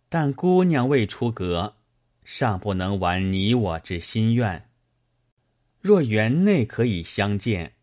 [0.09, 1.77] 但姑娘未出阁。”
[2.25, 4.71] 尚不能完你我之心愿。
[5.83, 7.75] 若园内可以相见，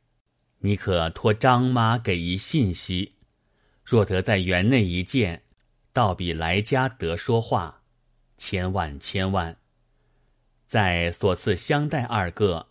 [0.62, 3.12] 你可托张妈给一信息。
[3.92, 5.44] 若得在园内一见，
[5.92, 7.84] 倒比来家得说话。
[8.38, 9.58] 千万千万。
[10.66, 12.70] 在所赐香袋二个，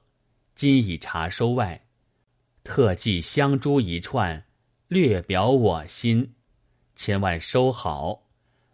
[0.55, 1.85] 今已查收外，
[2.65, 4.47] 特寄香珠一串，
[4.89, 6.37] 略表我心。
[6.97, 8.31] 千万收好。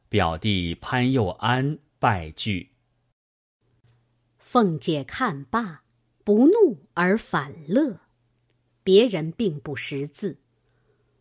[0.09, 2.70] 表弟潘佑安拜具。
[4.38, 5.82] 凤姐看罢，
[6.22, 8.03] 不怒而反乐。
[8.84, 10.38] 别人并不识字，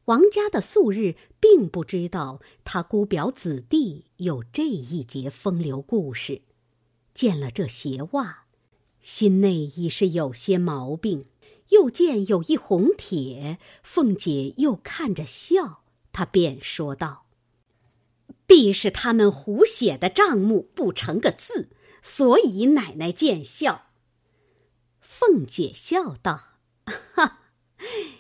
[0.05, 6.41] 王家的素日并不知道他姑表子弟有这一节风流故事。
[7.13, 8.45] 见了这鞋袜，
[8.99, 11.25] 心内已是有些毛病。
[11.69, 15.81] 又见有一红帖，凤姐又看着笑，
[16.11, 17.25] 她便说道
[18.45, 21.69] ：“必是他们胡写的账目不成个字。”
[22.03, 23.87] 所以奶奶见笑。
[25.01, 26.59] 凤姐笑道
[27.15, 27.39] ：“哈，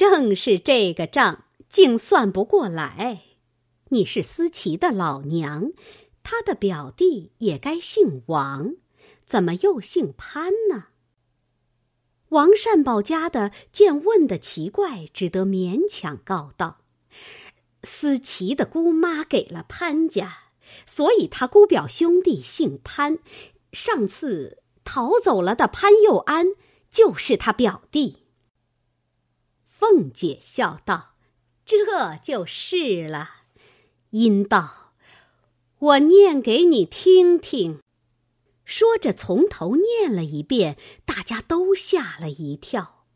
[0.00, 3.20] 正是这个账，竟算不过来。
[3.90, 5.72] 你是思琪的老娘，
[6.22, 8.76] 他的表弟也该姓王，
[9.26, 10.86] 怎么又姓潘呢？”
[12.30, 16.78] 王善保家的见问的奇怪，只得勉强告道
[17.84, 20.44] ：“思琪的姑妈给了潘家。”
[20.88, 23.18] 所以他姑表兄弟姓潘，
[23.74, 26.46] 上次逃走了的潘佑安
[26.90, 28.19] 就是他表弟。
[29.80, 31.14] 凤姐笑道
[31.64, 33.30] ：“这就是了。”
[34.10, 34.92] 因道
[35.80, 37.80] ：“我念给你听听。”
[38.66, 40.76] 说着从头念了一遍，
[41.06, 43.06] 大家都吓了一跳。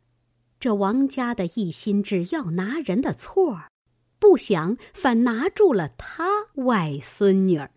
[0.59, 3.69] 这王家的一心只要拿人的错儿。
[4.17, 7.69] 不想反拿住了他外孙女儿，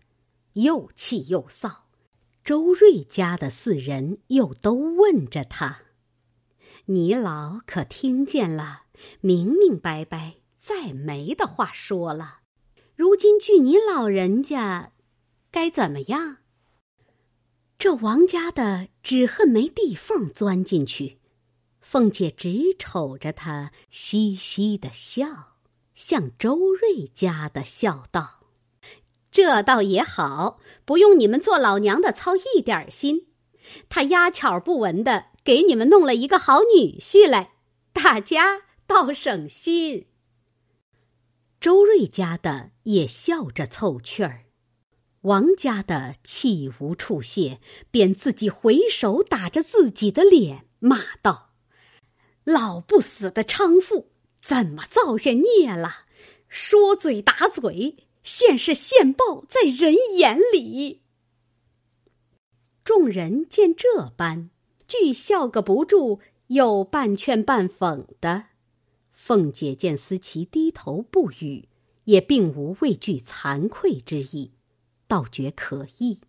[0.53, 1.71] 又气又臊。
[2.43, 5.83] 周瑞家的四人又都问着他
[6.91, 8.85] ：“你老可听见了？
[9.21, 12.39] 明明白白，再没的话说了。
[12.95, 14.91] 如今据你老人家，
[15.51, 16.37] 该怎么样？”
[17.77, 21.19] 这王家的只恨没地缝钻进去。
[21.79, 25.57] 凤姐只瞅着他，嘻嘻的笑。
[25.93, 28.39] 向周瑞家的笑道
[29.29, 33.27] ：“这倒也好，不用你们做老娘的操一点心。
[33.89, 37.53] 他压巧不闻的给你们弄了一个好女婿来，
[37.91, 40.05] 大家倒省心。
[41.59, 44.45] 周瑞家的也笑着凑趣儿，
[45.21, 51.55] 王家的气无处泄，便自己回手打着自己的脸，骂道
[52.45, 54.11] ：“老不死的娼妇，
[54.43, 56.05] 怎么造下孽了？
[56.47, 61.01] 说嘴打嘴，现世现报在人眼里。”
[62.85, 64.51] 众人见这般，
[64.89, 68.45] 俱笑个不住，又半劝半讽的。
[69.13, 71.69] 凤姐见思琪低头不语，
[72.05, 74.53] 也并无畏惧惭愧之意，
[75.07, 76.21] 倒觉可意。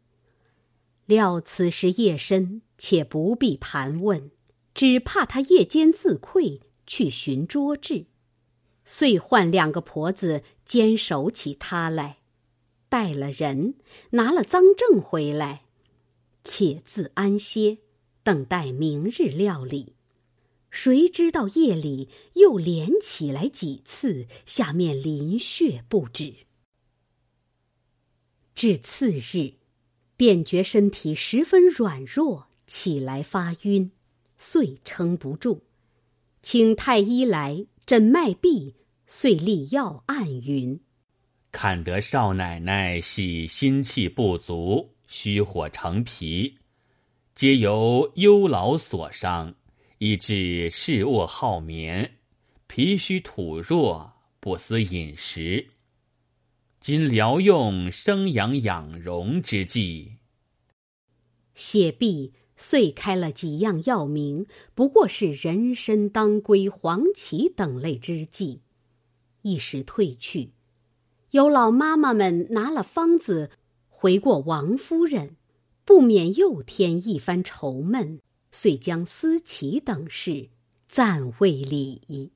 [1.06, 4.30] 料此时夜深，且不必盘问，
[4.74, 8.04] 只怕他夜间自愧，去寻捉智，
[8.84, 12.18] 遂唤两个婆子坚守起他来，
[12.90, 13.76] 带了人，
[14.10, 15.62] 拿了赃证回来，
[16.44, 17.78] 且自安歇，
[18.30, 19.96] 等待明日料理。
[20.70, 26.46] 谁知道夜里又连起来几次，下面淋血不止。
[28.54, 29.54] 至次日，
[30.16, 33.90] 便觉身体十分软弱，起来发晕，
[34.38, 35.62] 遂撑不住，
[36.40, 38.76] 请太医来诊脉闭，
[39.08, 40.78] 遂立药按云：
[41.50, 46.59] 看得少奶奶系心气不足，虚火成脾，
[47.40, 49.54] 皆由忧劳所伤。
[49.96, 52.18] 以致嗜卧好眠，
[52.66, 55.68] 脾虚土弱，不思饮食。
[56.80, 60.16] 今疗用生阳养荣之剂。
[61.54, 68.60] 写毕，遂开了几样药名，不过是人参、当归、黄芪等类之剂。
[69.40, 70.52] 一时退去，
[71.30, 73.50] 有老妈妈们拿了方子
[73.88, 75.36] 回过王夫人，
[75.90, 78.20] 不免又添一番愁闷。
[78.52, 80.50] 遂将思齐等事
[80.86, 82.30] 暂未理。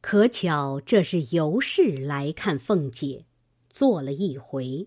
[0.00, 3.26] 可巧这日尤氏来看凤姐，
[3.68, 4.86] 坐了一回，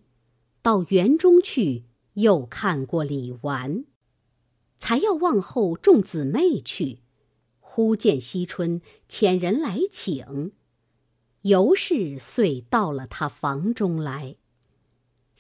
[0.62, 1.84] 到园中去
[2.14, 3.84] 又看过李纨，
[4.78, 7.00] 才要往后众姊妹去，
[7.60, 10.54] 忽见惜春遣人来请，
[11.42, 14.38] 尤氏遂到了他房中来。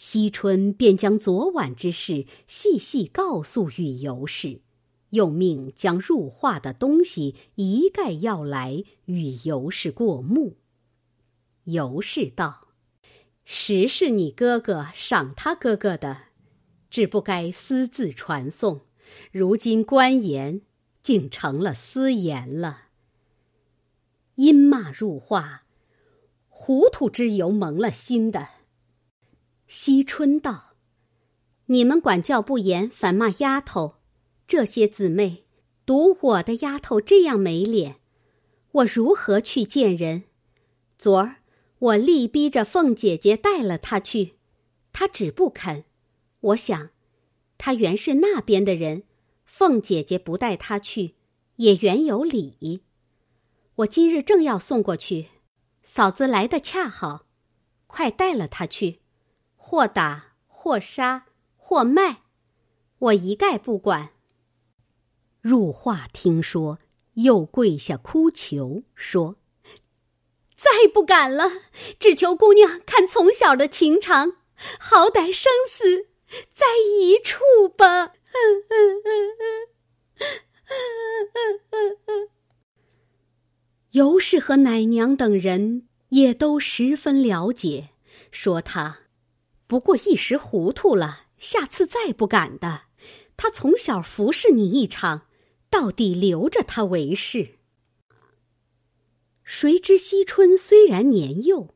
[0.01, 4.61] 惜春便将昨晚之事细细告诉与尤氏，
[5.11, 10.57] 又命将入画的东西一概要来与尤氏过目。
[11.65, 12.69] 尤氏道
[13.45, 16.23] ：“实是你哥哥赏他哥哥的，
[16.89, 18.81] 只不该私自传送。
[19.31, 20.61] 如今官言
[21.03, 22.85] 竟成了私言了。
[24.33, 25.65] 因骂入画，
[26.49, 28.49] 糊涂之由蒙了心的。”
[29.73, 30.73] 惜春道
[31.67, 33.95] ：“你们管教不严，反骂丫头。
[34.45, 35.45] 这些姊妹，
[35.85, 37.95] 独我的丫头这样没脸，
[38.73, 40.23] 我如何去见人？
[40.97, 41.37] 昨儿
[41.79, 44.33] 我力逼着凤姐姐带了她去，
[44.91, 45.85] 她只不肯。
[46.41, 46.89] 我想，
[47.57, 49.03] 她原是那边的人，
[49.45, 51.15] 凤姐姐不带她去，
[51.55, 52.81] 也原有理。
[53.75, 55.27] 我今日正要送过去，
[55.81, 57.25] 嫂子来的恰好，
[57.87, 58.97] 快带了她去。”
[59.63, 62.23] 或打，或杀，或卖，
[62.97, 64.09] 我一概不管。
[65.39, 66.79] 入画听说，
[67.13, 69.35] 又跪下哭求说
[70.57, 71.47] ：“再不敢了，
[71.99, 74.37] 只求姑娘看从小的情长，
[74.79, 76.07] 好歹生死
[76.53, 78.13] 在一处吧。”
[83.91, 87.91] 尤氏和奶娘等人也都十分了解，
[88.31, 89.01] 说他。
[89.71, 92.81] 不过一时糊涂了，下次再不敢的。
[93.37, 95.27] 他从小服侍你一场，
[95.69, 97.51] 到底留着他为是。
[99.45, 101.73] 谁知惜春虽然年幼，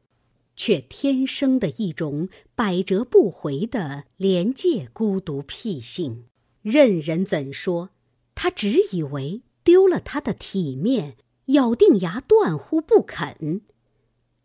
[0.58, 6.26] 却天生的一种百折不回的廉洁孤独僻性，
[6.62, 7.92] 任人怎说，
[8.36, 11.16] 他只以为丢了他的体面，
[11.46, 13.62] 咬定牙断乎不肯。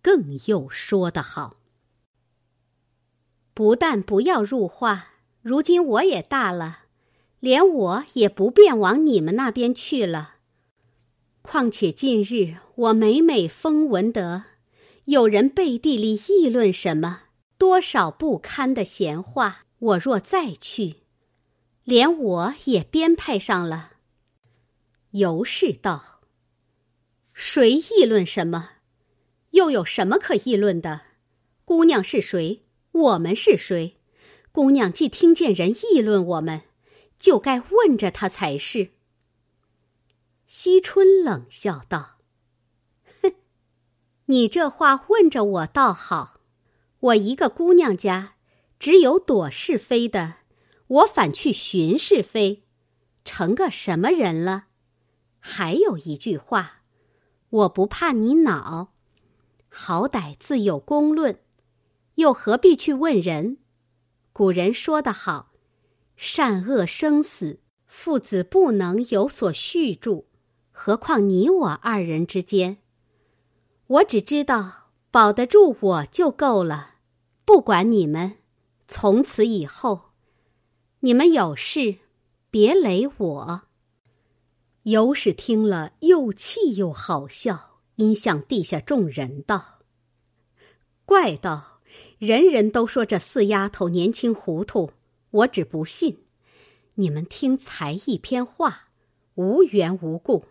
[0.01, 1.57] 更又说得好。
[3.61, 5.09] 不但不要入画，
[5.43, 6.85] 如今我也大了，
[7.41, 10.37] 连我也不便往你们那边去了。
[11.43, 14.45] 况且近日我每每风闻得
[15.05, 17.25] 有人背地里议论什么
[17.59, 21.03] 多少不堪的闲话，我若再去，
[21.85, 23.91] 连我也编排上了。
[25.11, 26.23] 尤氏道
[27.35, 28.71] ：“谁议论什么？
[29.51, 31.03] 又有什么可议论的？
[31.67, 32.63] 姑娘是谁？”
[32.93, 33.97] 我们是谁？
[34.53, 36.63] 姑娘既听见人议论我们，
[37.19, 38.91] 就该问着她才是。
[40.47, 42.19] 惜春冷笑道
[43.23, 43.33] ：“哼，
[44.25, 46.41] 你这话问着我倒好，
[46.99, 48.35] 我一个姑娘家，
[48.81, 50.39] 只有躲是非的，
[50.89, 52.65] 我反去寻是非，
[53.25, 54.65] 成个什么人了？
[55.39, 56.83] 还有一句话，
[57.51, 58.93] 我不怕你恼，
[59.69, 61.39] 好歹自有公论，
[62.17, 63.59] 又何必去问人？
[64.33, 65.53] 古人说得好，
[66.17, 70.27] 善恶生死，父子不能有所续住。”
[70.83, 72.79] 何况你我二人之间，
[73.87, 76.95] 我只知道保得住我就够了，
[77.45, 78.39] 不管你们。
[78.89, 80.13] 从此以后，
[81.01, 81.97] 你们有事
[82.51, 83.63] 别累我。
[84.85, 89.81] 尤氏听了，又气又好笑，因向地下众人道
[91.05, 91.70] ：“怪道，
[92.21, 94.93] 人人都说这四丫头年轻糊涂，
[95.31, 96.27] 我只不信。
[96.95, 98.91] 你们听才一篇话，
[99.35, 100.45] 无缘无故。”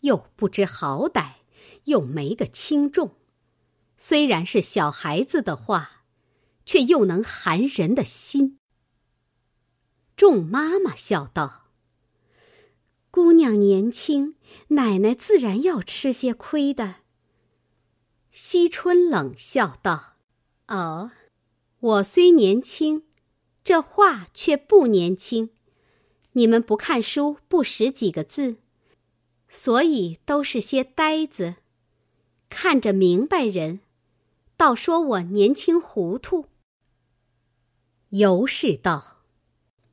[0.00, 1.32] 又不知好歹，
[1.84, 3.16] 又没个轻重。
[3.98, 6.04] 虽然是小孩子的话，
[6.64, 8.58] 却又能寒人的心。
[10.16, 11.66] 众妈妈笑道
[13.12, 14.36] ：“姑娘年轻，
[14.68, 16.96] 奶奶自然要吃些亏的。”
[18.32, 20.14] 惜春冷笑道
[20.70, 21.10] ：“哦，
[21.80, 23.02] 我虽年轻，
[23.64, 25.50] 这话却不年轻。
[26.32, 28.56] 你们不看书，不识几个字。”
[29.52, 31.56] 所以都是些呆子，
[32.48, 33.80] 看着明白人，
[34.56, 36.46] 倒说我年轻糊涂。
[38.10, 39.24] 尤氏道：“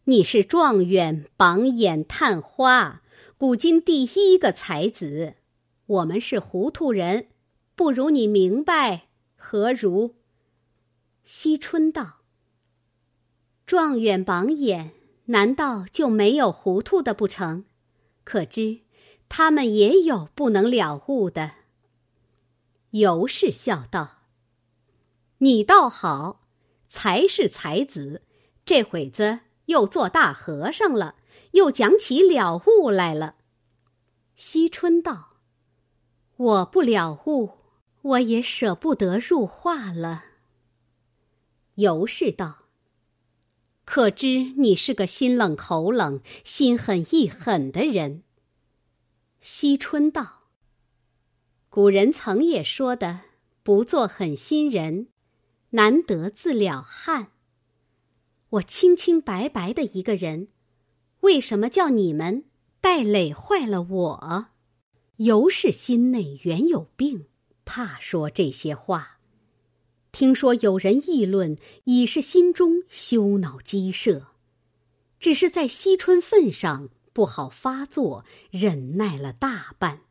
[0.06, 3.02] 你是状元榜眼探花，
[3.40, 5.38] 古今第一个才子，
[5.88, 7.30] 我们是糊涂人，
[7.76, 10.14] 不如你明白，何如？”
[11.30, 12.20] 惜春道
[13.68, 14.94] ：“状元榜眼，
[15.26, 17.66] 难道就没有糊涂的不成？
[18.24, 18.80] 可知？”
[19.28, 21.52] 他们也有不能了悟的。
[22.92, 24.20] 尤氏笑道
[25.40, 26.48] ：“你倒好，
[26.88, 28.22] 才是才子，
[28.64, 31.16] 这会子又做大和尚了，
[31.52, 33.36] 又讲起了悟来了。”
[34.38, 35.34] 惜春道
[36.38, 37.50] ：“我不了悟，
[38.02, 40.24] 我也舍不得入画了。”
[41.78, 42.64] 尤氏道
[43.86, 48.24] ：“可知你是个心冷口冷、心狠意狠的人。”
[49.42, 50.50] 惜春道
[51.70, 53.22] ：“古人曾也说的，
[53.62, 55.10] 不做狠心人，
[55.70, 57.28] 难得自了汉。
[58.50, 60.48] 我清清白白的一个人，
[61.20, 62.46] 为什么叫你们
[62.82, 64.48] 带累坏了我？
[65.18, 67.28] 尤氏心内原有病，
[67.66, 69.17] 怕说这些话。
[70.18, 74.30] 听说有人议论，已是心中羞恼激射，
[75.20, 80.02] 只是在惜春份上。”不好发作，忍耐了大半。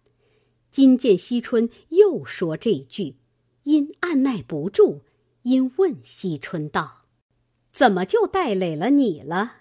[0.70, 3.16] 今见惜春又说这句，
[3.64, 5.00] 因按耐不住，
[5.42, 7.06] 因问惜春道
[7.72, 9.54] ：“怎么就带累了你了？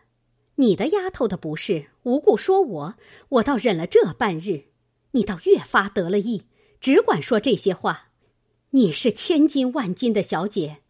[0.58, 2.96] 你的丫头的不是，无故说我，
[3.30, 4.66] 我倒忍了这半日，
[5.14, 6.44] 你倒越发得了意，
[6.80, 8.05] 只管说这些话。
[8.76, 10.82] 你是千金万金的小姐，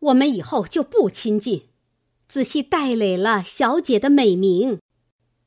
[0.00, 1.68] 我们以后就不亲近，
[2.26, 4.80] 仔细带累了小姐的美名。”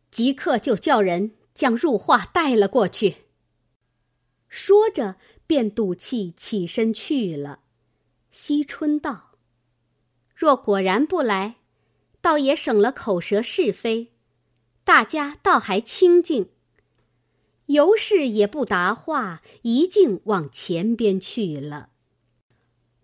[0.10, 3.26] 即刻就叫人将入画带了过去。
[4.48, 7.60] 说着，便赌气起身去了。
[8.30, 9.32] 惜春道
[10.34, 11.58] ：“若果然不来，
[12.22, 14.14] 倒也省了口舌是非，
[14.86, 16.52] 大家倒还清静。”
[17.72, 21.90] 尤氏也不答话，一径往前边去了。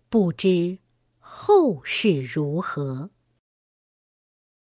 [0.08, 0.78] 不知
[1.18, 3.10] 后事如何。